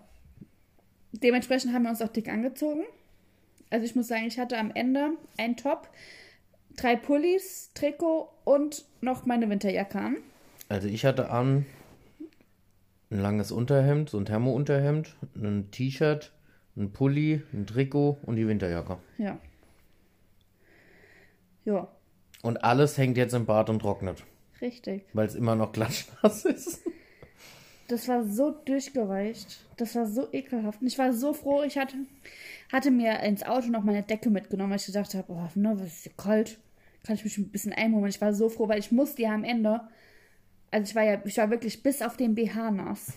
Dementsprechend 1.11 1.73
haben 1.73 1.83
wir 1.83 1.89
uns 1.89 2.01
auch 2.01 2.09
dick 2.09 2.29
angezogen. 2.29 2.83
Also 3.69 3.85
ich 3.85 3.95
muss 3.95 4.07
sagen, 4.07 4.25
ich 4.25 4.37
hatte 4.39 4.57
am 4.57 4.71
Ende 4.73 5.11
einen 5.37 5.57
Top, 5.57 5.89
drei 6.77 6.95
Pullis, 6.95 7.71
Trikot 7.73 8.29
und 8.43 8.85
noch 9.01 9.25
meine 9.25 9.49
Winterjacke 9.49 9.97
an. 9.99 10.17
Also 10.69 10.87
ich 10.87 11.05
hatte 11.05 11.29
an 11.29 11.65
ein 13.11 13.19
langes 13.19 13.51
Unterhemd, 13.51 14.09
so 14.09 14.17
ein 14.17 14.25
Thermounterhemd, 14.25 15.15
ein 15.35 15.69
T-Shirt, 15.71 16.31
ein 16.75 16.91
Pulli, 16.91 17.41
ein 17.53 17.67
Trikot 17.67 18.17
und 18.23 18.35
die 18.35 18.47
Winterjacke. 18.47 18.97
Ja. 19.17 19.37
Ja, 21.65 21.87
Und 22.43 22.63
alles 22.63 22.95
hängt 22.99 23.17
jetzt 23.17 23.33
im 23.33 23.47
Bad 23.47 23.71
und 23.71 23.79
trocknet, 23.79 24.23
richtig. 24.61 25.03
weil 25.13 25.25
es 25.25 25.33
immer 25.33 25.55
noch 25.55 25.71
klatschnass 25.71 26.45
ist. 26.45 26.81
Das 27.87 28.07
war 28.07 28.23
so 28.23 28.51
durchgeweicht. 28.51 29.63
Das 29.77 29.95
war 29.95 30.05
so 30.05 30.27
ekelhaft. 30.31 30.81
Und 30.81 30.87
ich 30.87 30.97
war 30.99 31.11
so 31.13 31.33
froh, 31.33 31.63
ich 31.63 31.77
hatte, 31.77 31.95
hatte 32.71 32.91
mir 32.91 33.19
ins 33.21 33.41
Auto 33.43 33.67
noch 33.69 33.83
meine 33.83 34.03
Decke 34.03 34.29
mitgenommen, 34.29 34.71
weil 34.71 34.77
ich 34.79 34.85
gedacht 34.85 35.13
habe, 35.15 35.31
oh, 35.31 35.47
ne, 35.55 35.73
was 35.79 35.87
ist 35.87 36.03
hier 36.03 36.11
kalt. 36.17 36.59
Kann 37.03 37.15
ich 37.15 37.23
mich 37.23 37.37
ein 37.39 37.49
bisschen 37.49 37.73
einmummeln. 37.73 38.09
Ich 38.09 38.21
war 38.21 38.33
so 38.33 38.49
froh, 38.49 38.67
weil 38.67 38.79
ich 38.79 38.91
musste 38.91 39.23
ja 39.23 39.33
am 39.33 39.43
Ende, 39.43 39.81
also 40.71 40.89
ich 40.89 40.95
war 40.95 41.03
ja, 41.03 41.21
ich 41.23 41.37
war 41.37 41.49
wirklich 41.49 41.83
bis 41.83 42.01
auf 42.01 42.17
den 42.17 42.35
BH 42.35 42.71
nass. 42.71 43.13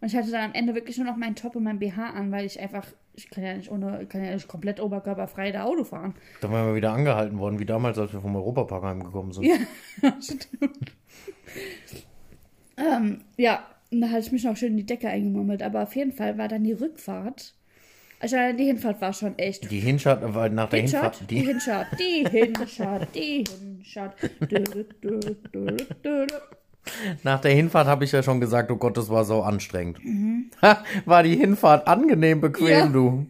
Und 0.00 0.08
ich 0.08 0.16
hatte 0.16 0.30
dann 0.30 0.50
am 0.50 0.54
Ende 0.54 0.74
wirklich 0.74 0.98
nur 0.98 1.06
noch 1.06 1.16
meinen 1.16 1.36
Top 1.36 1.56
und 1.56 1.64
mein 1.64 1.78
BH 1.78 2.10
an, 2.10 2.30
weil 2.30 2.44
ich 2.44 2.60
einfach, 2.60 2.86
ich 3.14 3.30
kann 3.30 3.42
ja 3.44 3.56
nicht 3.56 3.70
ohne, 3.70 4.02
ich 4.02 4.08
kann 4.08 4.22
ja 4.22 4.32
nicht 4.34 4.46
komplett 4.46 4.78
oberkörperfrei 4.78 5.52
da 5.52 5.64
Auto 5.64 5.84
fahren. 5.84 6.14
Da 6.42 6.50
waren 6.50 6.68
wir 6.68 6.74
wieder 6.74 6.92
angehalten 6.92 7.38
worden, 7.38 7.58
wie 7.58 7.64
damals, 7.64 7.98
als 7.98 8.12
wir 8.12 8.20
vom 8.20 8.36
Europapark 8.36 8.84
heimgekommen 8.84 9.32
sind. 9.32 9.46
Ja, 9.46 9.56
stimmt. 10.20 10.92
ähm, 12.76 13.22
ja, 13.38 13.64
und 13.90 14.00
da 14.02 14.08
hatte 14.08 14.20
ich 14.20 14.32
mich 14.32 14.44
noch 14.44 14.56
schön 14.56 14.72
in 14.72 14.76
die 14.76 14.86
Decke 14.86 15.08
eingemummelt. 15.08 15.62
Aber 15.62 15.82
auf 15.84 15.96
jeden 15.96 16.12
Fall 16.12 16.36
war 16.36 16.48
dann 16.48 16.64
die 16.64 16.72
Rückfahrt. 16.72 17.54
Also 18.18 18.36
die 18.56 18.64
Hinfahrt 18.64 19.00
war 19.00 19.12
schon 19.12 19.38
echt. 19.38 19.70
Die 19.70 19.80
Hinfahrt, 19.80 20.22
weil 20.34 20.50
nach 20.50 20.70
der 20.70 20.80
Hinfahrt, 20.80 21.16
Hinfahrt, 21.16 21.30
die 21.30 21.34
die, 21.34 21.46
Hinfahrt, 21.46 23.08
die 23.14 23.44
Hinfahrt, 23.44 24.20
die 24.20 24.24
Hinfahrt. 24.48 26.32
Nach 27.22 27.40
der 27.40 27.52
Hinfahrt 27.52 27.86
habe 27.86 28.04
ich 28.04 28.12
ja 28.12 28.22
schon 28.22 28.40
gesagt, 28.40 28.70
oh 28.70 28.76
Gott, 28.76 28.96
das 28.96 29.08
war 29.10 29.24
so 29.24 29.42
anstrengend. 29.42 30.04
Mhm. 30.04 30.50
War 31.04 31.22
die 31.22 31.36
Hinfahrt 31.36 31.86
angenehm 31.88 32.40
bequem, 32.40 32.68
Ja. 32.68 32.86
du. 32.86 33.26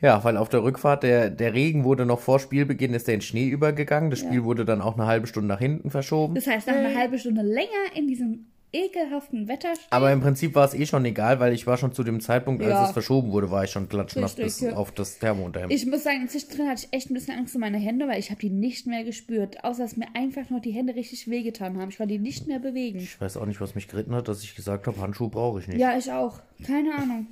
Ja, 0.00 0.22
weil 0.22 0.36
auf 0.36 0.48
der 0.48 0.62
Rückfahrt, 0.62 1.02
der, 1.02 1.28
der 1.28 1.54
Regen 1.54 1.82
wurde 1.82 2.06
noch 2.06 2.20
vor 2.20 2.38
Spielbeginn, 2.38 2.94
ist 2.94 3.08
der 3.08 3.14
in 3.16 3.20
Schnee 3.20 3.48
übergegangen. 3.48 4.10
Das 4.10 4.20
Spiel 4.20 4.44
wurde 4.44 4.64
dann 4.64 4.80
auch 4.80 4.94
eine 4.96 5.06
halbe 5.06 5.26
Stunde 5.26 5.48
nach 5.48 5.58
hinten 5.58 5.90
verschoben. 5.90 6.36
Das 6.36 6.46
heißt, 6.46 6.68
nach 6.68 6.76
einer 6.76 6.94
halben 6.94 7.18
Stunde 7.18 7.42
länger 7.42 7.68
in 7.96 8.06
diesem 8.06 8.46
ekelhaften 8.72 9.48
Wetter 9.48 9.74
stehen. 9.74 9.86
Aber 9.90 10.12
im 10.12 10.20
Prinzip 10.20 10.54
war 10.54 10.64
es 10.66 10.74
eh 10.74 10.86
schon 10.86 11.04
egal, 11.04 11.40
weil 11.40 11.52
ich 11.52 11.66
war 11.66 11.76
schon 11.76 11.92
zu 11.92 12.02
dem 12.04 12.20
Zeitpunkt, 12.20 12.62
als 12.62 12.70
Ja. 12.70 12.86
es 12.86 12.92
verschoben 12.92 13.32
wurde, 13.32 13.50
war 13.50 13.64
ich 13.64 13.70
schon 13.70 13.88
klatschnass 13.88 14.34
bis 14.36 14.60
ja. 14.60 14.74
auf 14.74 14.92
das 14.92 15.18
Thermounterhemd. 15.18 15.72
Ich 15.72 15.86
muss 15.86 16.04
sagen, 16.04 16.28
zwischendrin 16.28 16.68
hatte 16.68 16.84
ich 16.86 16.92
echt 16.96 17.10
ein 17.10 17.14
bisschen 17.14 17.38
Angst 17.38 17.54
um 17.54 17.60
meine 17.60 17.78
Hände, 17.78 18.06
weil 18.08 18.18
ich 18.20 18.30
habe 18.30 18.40
die 18.40 18.50
nicht 18.50 18.86
mehr 18.86 19.04
gespürt. 19.04 19.64
Außer 19.64 19.82
dass 19.82 19.96
mir 19.96 20.06
einfach 20.14 20.50
nur 20.50 20.60
die 20.60 20.70
Hände 20.72 20.94
richtig 20.94 21.28
wehgetan 21.30 21.78
haben. 21.78 21.88
Ich 21.90 21.96
konnte 21.96 22.12
die 22.14 22.18
nicht 22.20 22.46
mehr 22.46 22.58
bewegen. 22.58 22.98
Ich 22.98 23.20
weiß 23.20 23.36
auch 23.38 23.46
nicht, 23.46 23.60
was 23.60 23.74
mich 23.74 23.88
geritten 23.88 24.14
hat, 24.14 24.28
dass 24.28 24.42
ich 24.42 24.54
gesagt 24.54 24.86
habe, 24.86 25.00
Handschuhe 25.00 25.28
brauche 25.28 25.60
ich 25.60 25.68
nicht. 25.68 25.78
Ja, 25.78 25.96
ich 25.96 26.10
auch. 26.12 26.40
Keine 26.66 26.94
Ahnung. 26.94 27.26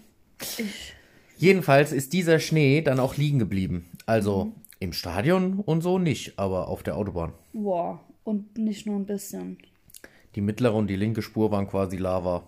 Ich, 0.58 0.94
Jedenfalls 1.38 1.92
ist 1.92 2.12
dieser 2.14 2.38
Schnee 2.38 2.80
dann 2.80 2.98
auch 2.98 3.16
liegen 3.16 3.38
geblieben. 3.38 3.90
Also 4.06 4.46
Mhm. 4.46 4.52
im 4.80 4.92
Stadion 4.94 5.60
und 5.60 5.82
so 5.82 5.98
nicht, 5.98 6.38
aber 6.38 6.68
auf 6.68 6.82
der 6.82 6.96
Autobahn. 6.96 7.32
boah. 7.52 8.00
Und 8.24 8.58
nicht 8.58 8.86
nur 8.86 8.96
ein 8.96 9.06
bisschen. 9.06 9.56
Die 10.36 10.42
mittlere 10.42 10.74
und 10.74 10.86
die 10.88 10.96
linke 10.96 11.22
Spur 11.22 11.50
waren 11.50 11.66
quasi 11.66 11.96
Lava. 11.96 12.44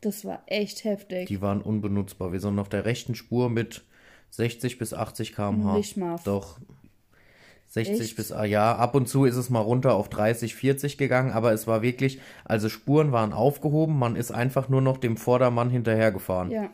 Das 0.00 0.24
war 0.24 0.42
echt 0.46 0.84
heftig. 0.84 1.26
Die 1.26 1.42
waren 1.42 1.60
unbenutzbar. 1.60 2.32
Wir 2.32 2.40
sind 2.40 2.58
auf 2.60 2.68
der 2.68 2.84
rechten 2.84 3.14
Spur 3.16 3.50
mit 3.50 3.82
60 4.30 4.78
bis 4.78 4.94
80 4.94 5.34
km/h. 5.34 5.76
Nicht 5.76 5.96
mal. 5.96 6.18
Doch. 6.24 6.58
60 7.68 8.00
Echt? 8.00 8.16
bis, 8.16 8.30
ah, 8.30 8.44
ja, 8.44 8.76
ab 8.76 8.94
und 8.94 9.08
zu 9.08 9.24
ist 9.24 9.34
es 9.34 9.50
mal 9.50 9.60
runter 9.60 9.94
auf 9.94 10.08
30, 10.08 10.54
40 10.54 10.96
gegangen, 10.96 11.32
aber 11.32 11.52
es 11.52 11.66
war 11.66 11.82
wirklich, 11.82 12.20
also 12.44 12.68
Spuren 12.68 13.10
waren 13.10 13.32
aufgehoben, 13.32 13.98
man 13.98 14.14
ist 14.14 14.30
einfach 14.30 14.68
nur 14.68 14.80
noch 14.80 14.96
dem 14.96 15.16
Vordermann 15.16 15.70
hinterhergefahren. 15.70 16.52
Ja. 16.52 16.70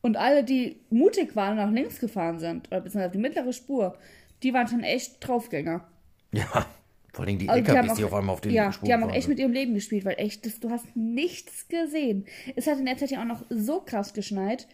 Und 0.00 0.16
alle, 0.16 0.44
die 0.44 0.80
mutig 0.88 1.36
waren 1.36 1.58
und 1.58 1.64
nach 1.64 1.70
links 1.70 1.98
gefahren 1.98 2.38
sind, 2.38 2.68
oder 2.68 2.80
beziehungsweise 2.80 3.06
auf 3.08 3.12
die 3.12 3.18
mittlere 3.18 3.52
Spur, 3.52 3.94
die 4.42 4.54
waren 4.54 4.66
schon 4.66 4.82
echt 4.82 5.16
Draufgänger. 5.20 5.86
Ja, 6.32 6.66
vor 7.12 7.26
allem 7.26 7.38
die 7.38 7.48
Also 7.48 7.72
LKWs, 7.72 7.94
die 7.94 8.04
auf 8.04 8.14
einmal 8.14 8.32
auf 8.34 8.40
den 8.40 8.52
ja, 8.52 8.72
Spuren 8.72 8.86
die 8.86 8.92
haben 8.92 9.04
auch 9.04 9.14
echt 9.14 9.28
mit 9.28 9.38
ihrem 9.38 9.52
Leben 9.52 9.74
gespielt, 9.74 10.04
weil 10.04 10.14
echt, 10.18 10.46
das, 10.46 10.60
du 10.60 10.70
hast 10.70 10.86
nichts 10.94 11.68
gesehen. 11.68 12.24
Es 12.56 12.66
hat 12.66 12.78
in 12.78 12.86
der 12.86 12.96
Zeit 12.96 13.10
ja 13.10 13.20
auch 13.20 13.26
noch 13.26 13.44
so 13.50 13.80
krass 13.80 14.14
geschneit, 14.14 14.66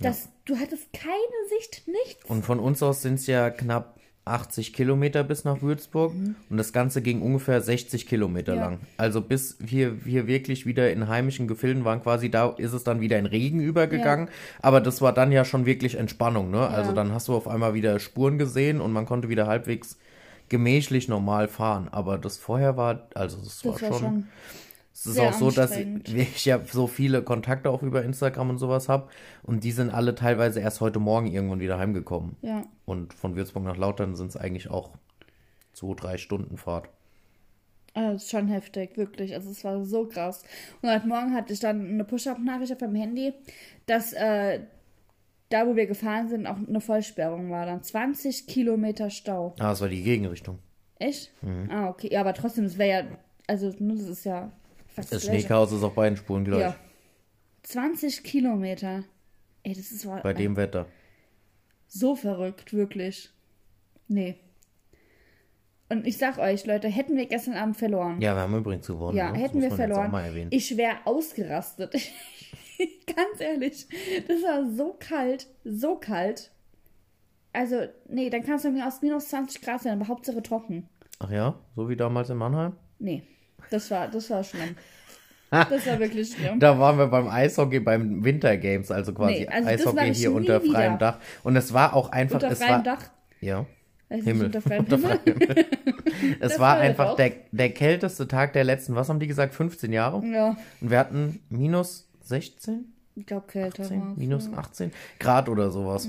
dass 0.00 0.28
du 0.44 0.56
hattest 0.58 0.92
keine 0.92 1.48
Sicht, 1.58 1.86
nichts. 1.86 2.24
Und 2.28 2.44
von 2.44 2.58
uns 2.58 2.82
aus 2.82 3.02
sind 3.02 3.14
es 3.14 3.26
ja 3.28 3.50
knapp 3.50 4.00
80 4.24 4.72
Kilometer 4.72 5.24
bis 5.24 5.42
nach 5.44 5.62
Würzburg 5.62 6.12
und 6.48 6.56
das 6.56 6.72
Ganze 6.72 7.02
ging 7.02 7.22
ungefähr 7.22 7.60
60 7.60 8.06
Kilometer 8.06 8.52
Mhm. 8.52 8.58
Ja. 8.58 8.64
lang. 8.64 8.80
Also 8.96 9.20
bis 9.20 9.56
wir, 9.58 10.04
wir 10.04 10.28
wirklich 10.28 10.64
wieder 10.64 10.92
in 10.92 11.08
heimischen 11.08 11.48
Gefilden 11.48 11.84
waren, 11.84 12.02
quasi 12.02 12.30
da 12.30 12.50
ist 12.50 12.72
es 12.72 12.84
dann 12.84 13.00
wieder 13.00 13.18
in 13.18 13.26
Regen 13.26 13.60
übergegangen. 13.60 14.28
Aber 14.60 14.80
das 14.80 15.00
war 15.00 15.12
dann 15.12 15.32
ja 15.32 15.44
schon 15.44 15.66
wirklich 15.66 15.96
Entspannung, 15.96 16.50
ne? 16.52 16.66
Also 16.68 16.92
dann 16.92 17.12
hast 17.12 17.26
du 17.28 17.34
auf 17.34 17.48
einmal 17.48 17.74
wieder 17.74 17.98
Spuren 17.98 18.38
gesehen 18.38 18.80
und 18.80 18.92
man 18.92 19.06
konnte 19.06 19.28
wieder 19.28 19.48
halbwegs 19.48 19.98
gemächlich 20.52 21.08
normal 21.08 21.48
fahren. 21.48 21.88
Aber 21.90 22.18
das 22.18 22.36
vorher 22.36 22.76
war, 22.76 23.08
also 23.14 23.38
das, 23.38 23.64
war, 23.64 23.72
Das 23.72 23.82
war 23.82 23.92
schon, 23.92 23.98
schon 23.98 24.28
es 24.94 25.06
ist 25.06 25.18
auch 25.18 25.32
so, 25.32 25.50
dass 25.50 25.72
anstrengend. 25.72 26.08
ich 26.14 26.44
ja 26.44 26.60
so 26.64 26.86
viele 26.86 27.22
Kontakte 27.22 27.70
auch 27.70 27.82
über 27.82 28.04
Instagram 28.04 28.50
und 28.50 28.58
sowas 28.58 28.88
habe 28.88 29.08
und 29.42 29.64
die 29.64 29.72
sind 29.72 29.90
alle 29.90 30.14
teilweise 30.14 30.60
erst 30.60 30.82
heute 30.82 31.00
Morgen 31.00 31.26
irgendwann 31.26 31.60
wieder 31.60 31.78
heimgekommen. 31.78 32.36
Ja. 32.42 32.62
Und 32.84 33.14
von 33.14 33.34
Würzburg 33.34 33.64
nach 33.64 33.78
Lautern 33.78 34.14
sind 34.14 34.28
es 34.28 34.36
eigentlich 34.36 34.70
auch 34.70 34.90
zwei, 35.72 35.94
drei 35.94 36.18
Stunden 36.18 36.58
Fahrt. 36.58 36.90
Also, 37.94 38.12
das 38.12 38.24
ist 38.24 38.30
schon 38.30 38.48
heftig, 38.48 38.96
wirklich. 38.96 39.34
Also 39.34 39.50
es 39.50 39.64
war 39.64 39.82
so 39.84 40.06
krass. 40.06 40.44
Und 40.82 40.90
heute 40.90 41.08
Morgen 41.08 41.34
hatte 41.34 41.52
ich 41.54 41.60
dann 41.60 41.88
eine 41.88 42.04
Push-Up-Nachricht 42.04 42.72
auf 42.72 42.80
meinem 42.80 42.96
Handy, 42.96 43.32
dass 43.86 44.12
äh, 44.12 44.60
da, 45.52 45.66
wo 45.66 45.76
wir 45.76 45.86
gefahren 45.86 46.28
sind, 46.28 46.46
auch 46.46 46.56
eine 46.56 46.80
Vollsperrung 46.80 47.50
war. 47.50 47.66
Dann 47.66 47.82
20 47.82 48.46
Kilometer 48.46 49.10
Stau. 49.10 49.54
Ah, 49.58 49.70
das 49.70 49.80
war 49.80 49.88
die 49.88 50.02
Gegenrichtung. 50.02 50.58
Echt? 50.98 51.32
Mhm. 51.42 51.70
Ah, 51.70 51.88
okay. 51.88 52.08
Ja, 52.12 52.20
aber 52.20 52.34
trotzdem, 52.34 52.64
das 52.64 52.78
wäre 52.78 53.04
ja, 53.04 53.18
also 53.46 53.72
ne, 53.78 53.94
das 53.94 54.08
ist 54.08 54.24
ja 54.24 54.52
fast 54.86 55.12
Das. 55.12 55.24
Schneechaos 55.24 55.72
ist 55.72 55.82
auf 55.82 55.94
beiden 55.94 56.16
Spuren 56.16 56.44
gleich. 56.44 56.60
Ja. 56.60 56.76
20 57.64 58.22
Kilometer. 58.24 59.04
Ey, 59.62 59.74
das 59.74 59.92
ist 59.92 60.06
Bei 60.22 60.32
dem 60.32 60.56
Wetter. 60.56 60.86
so 61.86 62.16
verrückt, 62.16 62.72
wirklich. 62.72 63.30
Nee. 64.08 64.36
Und 65.88 66.06
ich 66.06 66.16
sag 66.16 66.38
euch, 66.38 66.64
Leute, 66.64 66.88
hätten 66.88 67.16
wir 67.16 67.26
gestern 67.26 67.54
Abend 67.54 67.76
verloren. 67.76 68.20
Ja, 68.20 68.34
wir 68.34 68.40
haben 68.40 68.56
übrigens 68.56 68.86
gewonnen. 68.86 69.16
Ja, 69.16 69.30
ne? 69.30 69.38
Hätten 69.38 69.60
wir 69.60 69.70
verloren. 69.70 70.48
Ich 70.50 70.76
wäre 70.76 70.96
ausgerastet. 71.04 71.94
Ganz 73.06 73.40
ehrlich. 73.40 73.86
Das 74.28 74.42
war 74.42 74.70
so 74.70 74.96
kalt, 74.98 75.46
so 75.64 75.96
kalt. 75.96 76.50
Also, 77.52 77.82
nee, 78.08 78.30
dann 78.30 78.44
kannst 78.44 78.64
du 78.64 78.70
mir 78.70 78.86
aus 78.86 79.02
minus 79.02 79.28
20 79.28 79.60
Grad 79.60 79.82
sein, 79.82 80.00
aber 80.00 80.08
Hauptsache 80.08 80.42
trocken. 80.42 80.88
Ach 81.18 81.30
ja, 81.30 81.58
so 81.76 81.88
wie 81.88 81.96
damals 81.96 82.30
in 82.30 82.38
Mannheim? 82.38 82.72
Nee, 82.98 83.22
das 83.70 83.90
war, 83.90 84.08
das 84.08 84.30
war 84.30 84.42
schlimm. 84.44 84.76
Das 85.52 85.86
war 85.86 85.98
wirklich 85.98 86.32
schlimm. 86.32 86.58
Da 86.60 86.78
waren 86.78 86.96
wir 86.96 87.08
beim 87.08 87.28
Eishockey, 87.28 87.78
beim 87.80 88.24
Winter 88.24 88.56
Games, 88.56 88.90
also 88.90 89.12
quasi 89.12 89.40
Nee, 89.40 89.48
also 89.48 89.68
Eishockey 89.68 90.14
hier 90.14 90.32
unter 90.32 90.62
freiem 90.62 90.94
wieder. 90.94 90.96
Dach. 90.96 91.18
Und 91.42 91.56
es 91.56 91.74
war 91.74 91.92
auch 91.94 92.10
einfach, 92.10 92.36
Unter 92.36 92.52
es 92.52 92.58
freiem 92.58 92.70
war, 92.70 92.82
Dach. 92.82 93.10
ja, 93.42 93.66
Weiß 94.08 94.24
Himmel. 94.24 94.46
Unter 94.46 94.62
freiem 94.62 94.86
Himmel. 94.86 95.20
Himmel. 95.24 95.66
es 96.40 96.52
war 96.58 96.76
war 96.76 96.78
einfach 96.78 97.16
der, 97.16 97.32
der 97.50 97.70
kälteste 97.70 98.26
Tag 98.28 98.54
der 98.54 98.64
letzten, 98.64 98.94
was 98.94 99.10
haben 99.10 99.20
die 99.20 99.26
gesagt, 99.26 99.52
15 99.52 99.92
Jahre? 99.92 100.24
Ja, 100.26 100.56
Und 100.80 100.90
wir 100.90 100.98
hatten 100.98 101.40
minus 101.50 102.08
16? 102.22 102.92
ich 103.14 103.26
glaube 103.26 103.46
kälter 103.46 103.82
10, 103.84 104.00
war 104.00 104.14
minus 104.16 104.50
18 104.52 104.90
Grad 105.18 105.48
oder 105.50 105.70
sowas. 105.70 106.08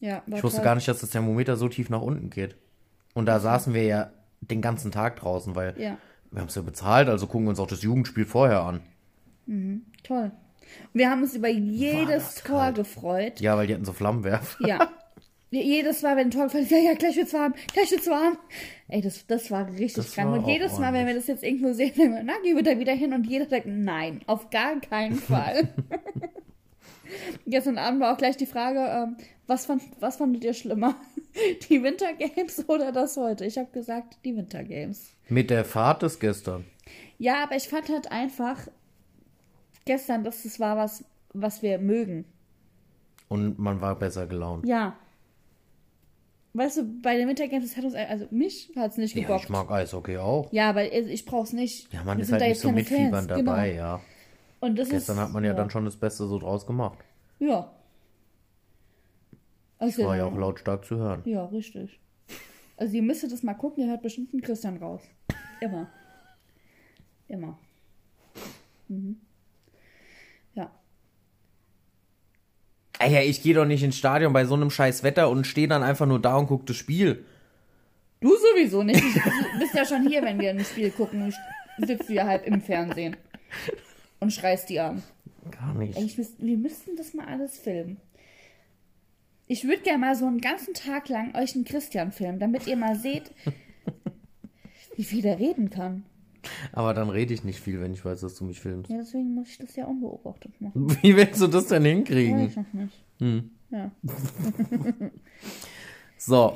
Ja, 0.00 0.22
war 0.26 0.38
Ich 0.38 0.44
wusste 0.44 0.58
toll. 0.58 0.64
gar 0.64 0.74
nicht, 0.74 0.88
dass 0.88 1.00
das 1.00 1.10
Thermometer 1.10 1.56
so 1.56 1.68
tief 1.68 1.90
nach 1.90 2.00
unten 2.00 2.30
geht. 2.30 2.56
Und 3.14 3.26
da 3.26 3.38
saßen 3.40 3.74
wir 3.74 3.84
ja 3.84 4.10
den 4.40 4.60
ganzen 4.60 4.90
Tag 4.92 5.16
draußen, 5.16 5.54
weil 5.54 5.74
Ja, 5.80 5.98
wir 6.30 6.40
haben 6.40 6.48
es 6.48 6.54
ja 6.54 6.62
bezahlt, 6.62 7.08
also 7.08 7.26
gucken 7.26 7.46
wir 7.46 7.50
uns 7.50 7.60
auch 7.60 7.66
das 7.66 7.82
Jugendspiel 7.82 8.24
vorher 8.24 8.62
an. 8.62 8.80
toll. 10.02 10.32
Wir 10.92 11.10
haben 11.10 11.22
uns 11.22 11.34
über 11.34 11.48
jedes 11.48 12.36
Tor 12.36 12.58
kalt. 12.60 12.76
gefreut. 12.76 13.40
Ja, 13.40 13.56
weil 13.56 13.66
die 13.66 13.74
hatten 13.74 13.84
so 13.84 13.92
Flammenwerfer. 13.92 14.66
Ja. 14.66 14.88
Je- 15.54 15.62
Jedes 15.62 16.02
Mal, 16.02 16.16
wenn 16.16 16.28
ein 16.28 16.30
Tor 16.30 16.44
gefallen 16.44 16.64
ist, 16.64 16.70
ja, 16.70 16.78
ja, 16.78 16.94
gleich 16.94 17.16
wird's 17.16 17.32
warm, 17.32 17.54
gleich 17.72 17.90
wird's 17.90 18.06
warm. 18.08 18.36
Ey, 18.88 19.00
das, 19.00 19.26
das 19.26 19.50
war 19.50 19.68
richtig 19.70 19.94
Das 19.94 20.12
krank. 20.14 20.30
war 20.32 20.38
Und 20.38 20.46
jedes 20.48 20.78
Mal, 20.78 20.92
wenn 20.92 21.06
wir 21.06 21.14
das 21.14 21.26
jetzt 21.26 21.42
irgendwo 21.44 21.72
sehen, 21.72 21.92
sagen 21.94 22.14
wir, 22.14 22.22
na, 22.24 22.34
gehen 22.42 22.56
wir 22.56 22.62
da 22.62 22.78
wieder 22.78 22.92
hin 22.92 23.12
und 23.12 23.24
jeder 23.26 23.46
sagt, 23.48 23.66
nein, 23.66 24.20
auf 24.26 24.50
gar 24.50 24.80
keinen 24.80 25.14
Fall. 25.30 25.68
Gestern 27.46 27.78
Abend 27.78 28.00
war 28.00 28.12
auch 28.12 28.18
gleich 28.18 28.36
die 28.36 28.46
Frage, 28.46 28.80
ähm, 28.80 29.16
Was, 29.46 29.66
fand, 29.66 29.82
was 30.00 30.16
fandet 30.16 30.42
ihr 30.44 30.54
schlimmer? 30.54 30.96
Die 31.68 31.82
Wintergames 31.82 32.68
oder 32.68 32.92
das 32.92 33.16
heute? 33.16 33.44
Ich 33.44 33.58
habe 33.58 33.70
gesagt, 33.72 34.18
die 34.24 34.36
Wintergames. 34.36 35.10
Mit 35.28 35.50
der 35.50 35.64
Fahrt 35.64 36.02
des 36.02 36.18
gestern. 36.20 36.64
Ja, 37.18 37.42
aber 37.42 37.56
ich 37.56 37.68
fand 37.68 37.88
halt 37.88 38.10
einfach 38.12 38.68
gestern, 39.84 40.22
dass 40.24 40.44
es 40.44 40.58
war 40.60 40.76
was, 40.76 41.04
was 41.32 41.60
wir 41.62 41.78
mögen. 41.78 42.24
Und 43.28 43.58
man 43.58 43.80
war 43.80 43.96
besser 43.98 44.26
gelaunt. 44.26 44.66
Ja. 44.66 44.96
Weißt 46.56 46.76
du, 46.76 46.84
bei 47.02 47.16
den 47.16 47.28
Wintergames, 47.28 47.68
das 47.70 47.76
hat 47.76 47.84
uns, 47.84 47.94
also 47.94 48.26
mich 48.30 48.70
hat 48.76 48.92
es 48.92 48.96
nicht 48.96 49.16
Ja, 49.16 49.22
gebockt. 49.22 49.44
ich 49.44 49.48
mag 49.50 49.70
Eishockey 49.70 50.18
auch. 50.18 50.52
Ja, 50.52 50.70
aber 50.70 50.90
ich 50.92 51.24
brauch's 51.24 51.52
nicht. 51.52 51.92
Ja, 51.92 52.04
man 52.04 52.16
Wir 52.18 52.22
ist 52.22 52.30
halt 52.30 52.42
da 52.42 52.46
nicht 52.46 52.54
jetzt 52.54 52.62
so 52.62 52.70
mitfiebern 52.70 53.10
Fans, 53.10 53.44
dabei, 53.44 53.70
genau. 53.70 53.82
ja. 53.82 54.00
Und 54.60 54.78
das 54.78 54.88
Gestern 54.88 55.16
ist, 55.16 55.22
hat 55.24 55.32
man 55.32 55.44
ja, 55.44 55.52
dann 55.52 55.68
schon 55.70 55.84
das 55.84 55.96
Beste 55.96 56.26
so 56.28 56.38
draus 56.38 56.64
gemacht. 56.64 56.98
Ja. 57.40 57.72
Also, 59.78 60.04
War 60.04 60.16
ja 60.16 60.26
auch 60.26 60.36
lautstark 60.36 60.84
zu 60.84 60.96
hören. 60.96 61.22
Ja, 61.24 61.44
richtig. 61.46 61.98
Also 62.76 62.94
ihr 62.94 63.02
müsstet 63.02 63.32
das 63.32 63.42
mal 63.42 63.54
gucken, 63.54 63.82
ihr 63.84 63.90
hört 63.90 64.02
bestimmt 64.02 64.32
einen 64.32 64.40
Christian 64.42 64.76
raus. 64.78 65.02
Immer. 65.60 65.88
Immer. 67.28 67.58
Mhm. 68.88 69.20
Ja. 70.54 70.70
Ey, 73.04 73.12
ja, 73.12 73.20
ich 73.20 73.42
gehe 73.42 73.52
doch 73.52 73.66
nicht 73.66 73.82
ins 73.82 73.98
Stadion 73.98 74.32
bei 74.32 74.46
so 74.46 74.54
einem 74.54 74.70
scheiß 74.70 75.02
Wetter 75.02 75.28
und 75.28 75.46
stehe 75.46 75.68
dann 75.68 75.82
einfach 75.82 76.06
nur 76.06 76.20
da 76.20 76.36
und 76.36 76.46
gucke 76.46 76.64
das 76.64 76.76
Spiel. 76.76 77.24
Du 78.20 78.30
sowieso 78.34 78.82
nicht. 78.82 79.02
Du 79.02 79.58
bist 79.58 79.74
ja 79.74 79.84
schon 79.84 80.08
hier, 80.08 80.22
wenn 80.22 80.40
wir 80.40 80.48
ein 80.48 80.64
Spiel 80.64 80.90
gucken. 80.90 81.34
Sitzt 81.78 82.08
du 82.08 82.14
ja 82.14 82.26
halb 82.26 82.46
im 82.46 82.62
Fernsehen. 82.62 83.16
Und 84.20 84.32
schreist 84.32 84.70
die 84.70 84.80
an. 84.80 85.02
Gar 85.50 85.74
nicht. 85.74 85.98
Eigentlich 85.98 86.16
müssten, 86.16 86.46
wir 86.46 86.56
müssten 86.56 86.96
das 86.96 87.12
mal 87.12 87.26
alles 87.26 87.58
filmen. 87.58 87.98
Ich 89.48 89.64
würde 89.64 89.82
gerne 89.82 89.98
mal 89.98 90.16
so 90.16 90.26
einen 90.26 90.40
ganzen 90.40 90.72
Tag 90.72 91.10
lang 91.10 91.34
euch 91.34 91.54
einen 91.54 91.66
Christian 91.66 92.10
filmen, 92.10 92.38
damit 92.38 92.66
ihr 92.66 92.76
mal 92.76 92.96
seht, 92.96 93.32
wie 94.96 95.04
viel 95.04 95.20
der 95.20 95.38
reden 95.38 95.68
kann. 95.68 96.04
Aber 96.72 96.94
dann 96.94 97.08
rede 97.10 97.32
ich 97.34 97.44
nicht 97.44 97.60
viel, 97.60 97.80
wenn 97.80 97.92
ich 97.92 98.04
weiß, 98.04 98.20
dass 98.20 98.34
du 98.36 98.44
mich 98.44 98.60
filmst. 98.60 98.90
Ja, 98.90 98.98
deswegen 98.98 99.34
muss 99.34 99.48
ich 99.48 99.58
das 99.58 99.74
ja 99.76 99.86
unbeobachtet 99.86 100.60
machen. 100.60 100.90
Wie 101.02 101.16
willst 101.16 101.40
du 101.40 101.46
das 101.46 101.66
denn 101.68 101.82
Weiß 101.84 101.90
hinkriegen? 101.92 102.40
ich 102.46 102.56
noch 102.56 102.72
nicht. 102.72 103.04
Ja. 103.70 103.90
So, 106.18 106.54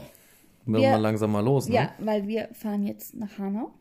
Wir- 0.64 0.80
wir 0.80 0.98
langsam 0.98 1.32
mal 1.32 1.44
los, 1.44 1.68
ne? 1.68 1.74
ja, 1.74 1.92
weil 1.98 2.26
wir 2.26 2.48
fahren 2.54 2.86
jetzt 2.86 3.14
nach 3.14 3.38
Hanau. 3.38 3.72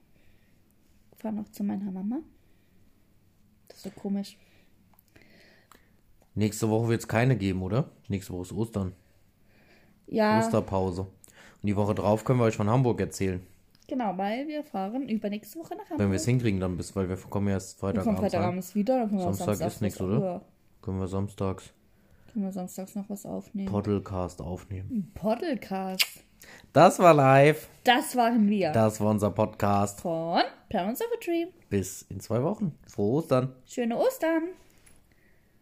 Fahren 1.16 1.36
noch 1.36 1.50
zu 1.50 1.64
meiner 1.64 1.92
Mama. 1.92 2.20
Das 3.68 3.78
ist 3.78 3.84
so 3.84 3.90
komisch. 3.92 4.38
Nächste 6.36 6.70
Woche 6.70 6.90
wird 6.90 7.02
es 7.02 7.08
keine 7.08 7.36
geben, 7.38 7.62
oder? 7.64 7.90
Nächste 8.10 8.34
Woche 8.34 8.44
ist 8.44 8.54
Ostern. 8.54 8.94
Ja, 10.08 10.40
Osterpause. 10.40 11.02
Und 11.02 11.68
die 11.68 11.76
Woche 11.76 11.96
drauf 11.96 12.24
können 12.24 12.40
wir 12.40 12.46
euch 12.46 12.56
von 12.56 12.70
Hamburg 12.70 13.00
erzählen. 13.00 13.42
Genau, 13.88 14.18
weil 14.18 14.48
wir 14.48 14.64
fahren 14.64 15.08
übernächste 15.10 15.60
Woche 15.60 15.76
nach 15.76 15.84
Wenn 15.86 15.92
Hamburg. 15.92 16.10
wir 16.12 16.16
es 16.16 16.26
hinkriegen, 16.26 16.60
dann 16.60 16.78
bis, 16.78 16.96
weil 16.96 17.10
wir 17.10 17.18
kommen 17.18 17.48
ja 17.48 17.54
erst 17.56 17.82
wir 17.82 17.94
kommen 17.94 18.18
Freitagabend. 18.18 18.20
Freitagabend 18.20 18.76
wieder, 18.76 19.00
dann 19.00 19.08
können 19.10 19.20
wir 19.20 19.24
Samstag 19.26 19.46
Samstag 19.48 19.68
ist 19.68 19.82
nichts, 19.82 20.02
oder? 20.02 20.20
Ja, 20.20 20.42
Können 20.82 21.00
wir 21.00 21.08
samstags 21.08 21.74
können 22.34 22.46
wir 22.46 22.52
samstags 22.52 22.94
noch 22.96 23.10
was 23.10 23.26
aufnehmen. 23.26 23.68
Podcast 23.72 24.42
aufnehmen. 24.42 25.12
Podcast. 25.16 26.24
Das 26.72 27.00
war 27.00 27.14
live. 27.14 27.68
Das 27.84 28.16
waren 28.16 28.48
wir. 28.48 28.72
Das 28.72 29.02
war 29.02 29.10
unser 29.10 29.32
Podcast. 29.32 30.02
Von 30.02 30.42
Parents 30.70 31.02
of 31.02 31.08
a 31.12 31.26
Dream. 31.26 31.48
Bis 31.70 32.04
in 32.04 32.20
zwei 32.20 32.44
Wochen. 32.44 32.78
Frohe 32.88 33.14
Ostern. 33.18 33.54
Schöne 33.66 33.98
Ostern. 33.98 34.44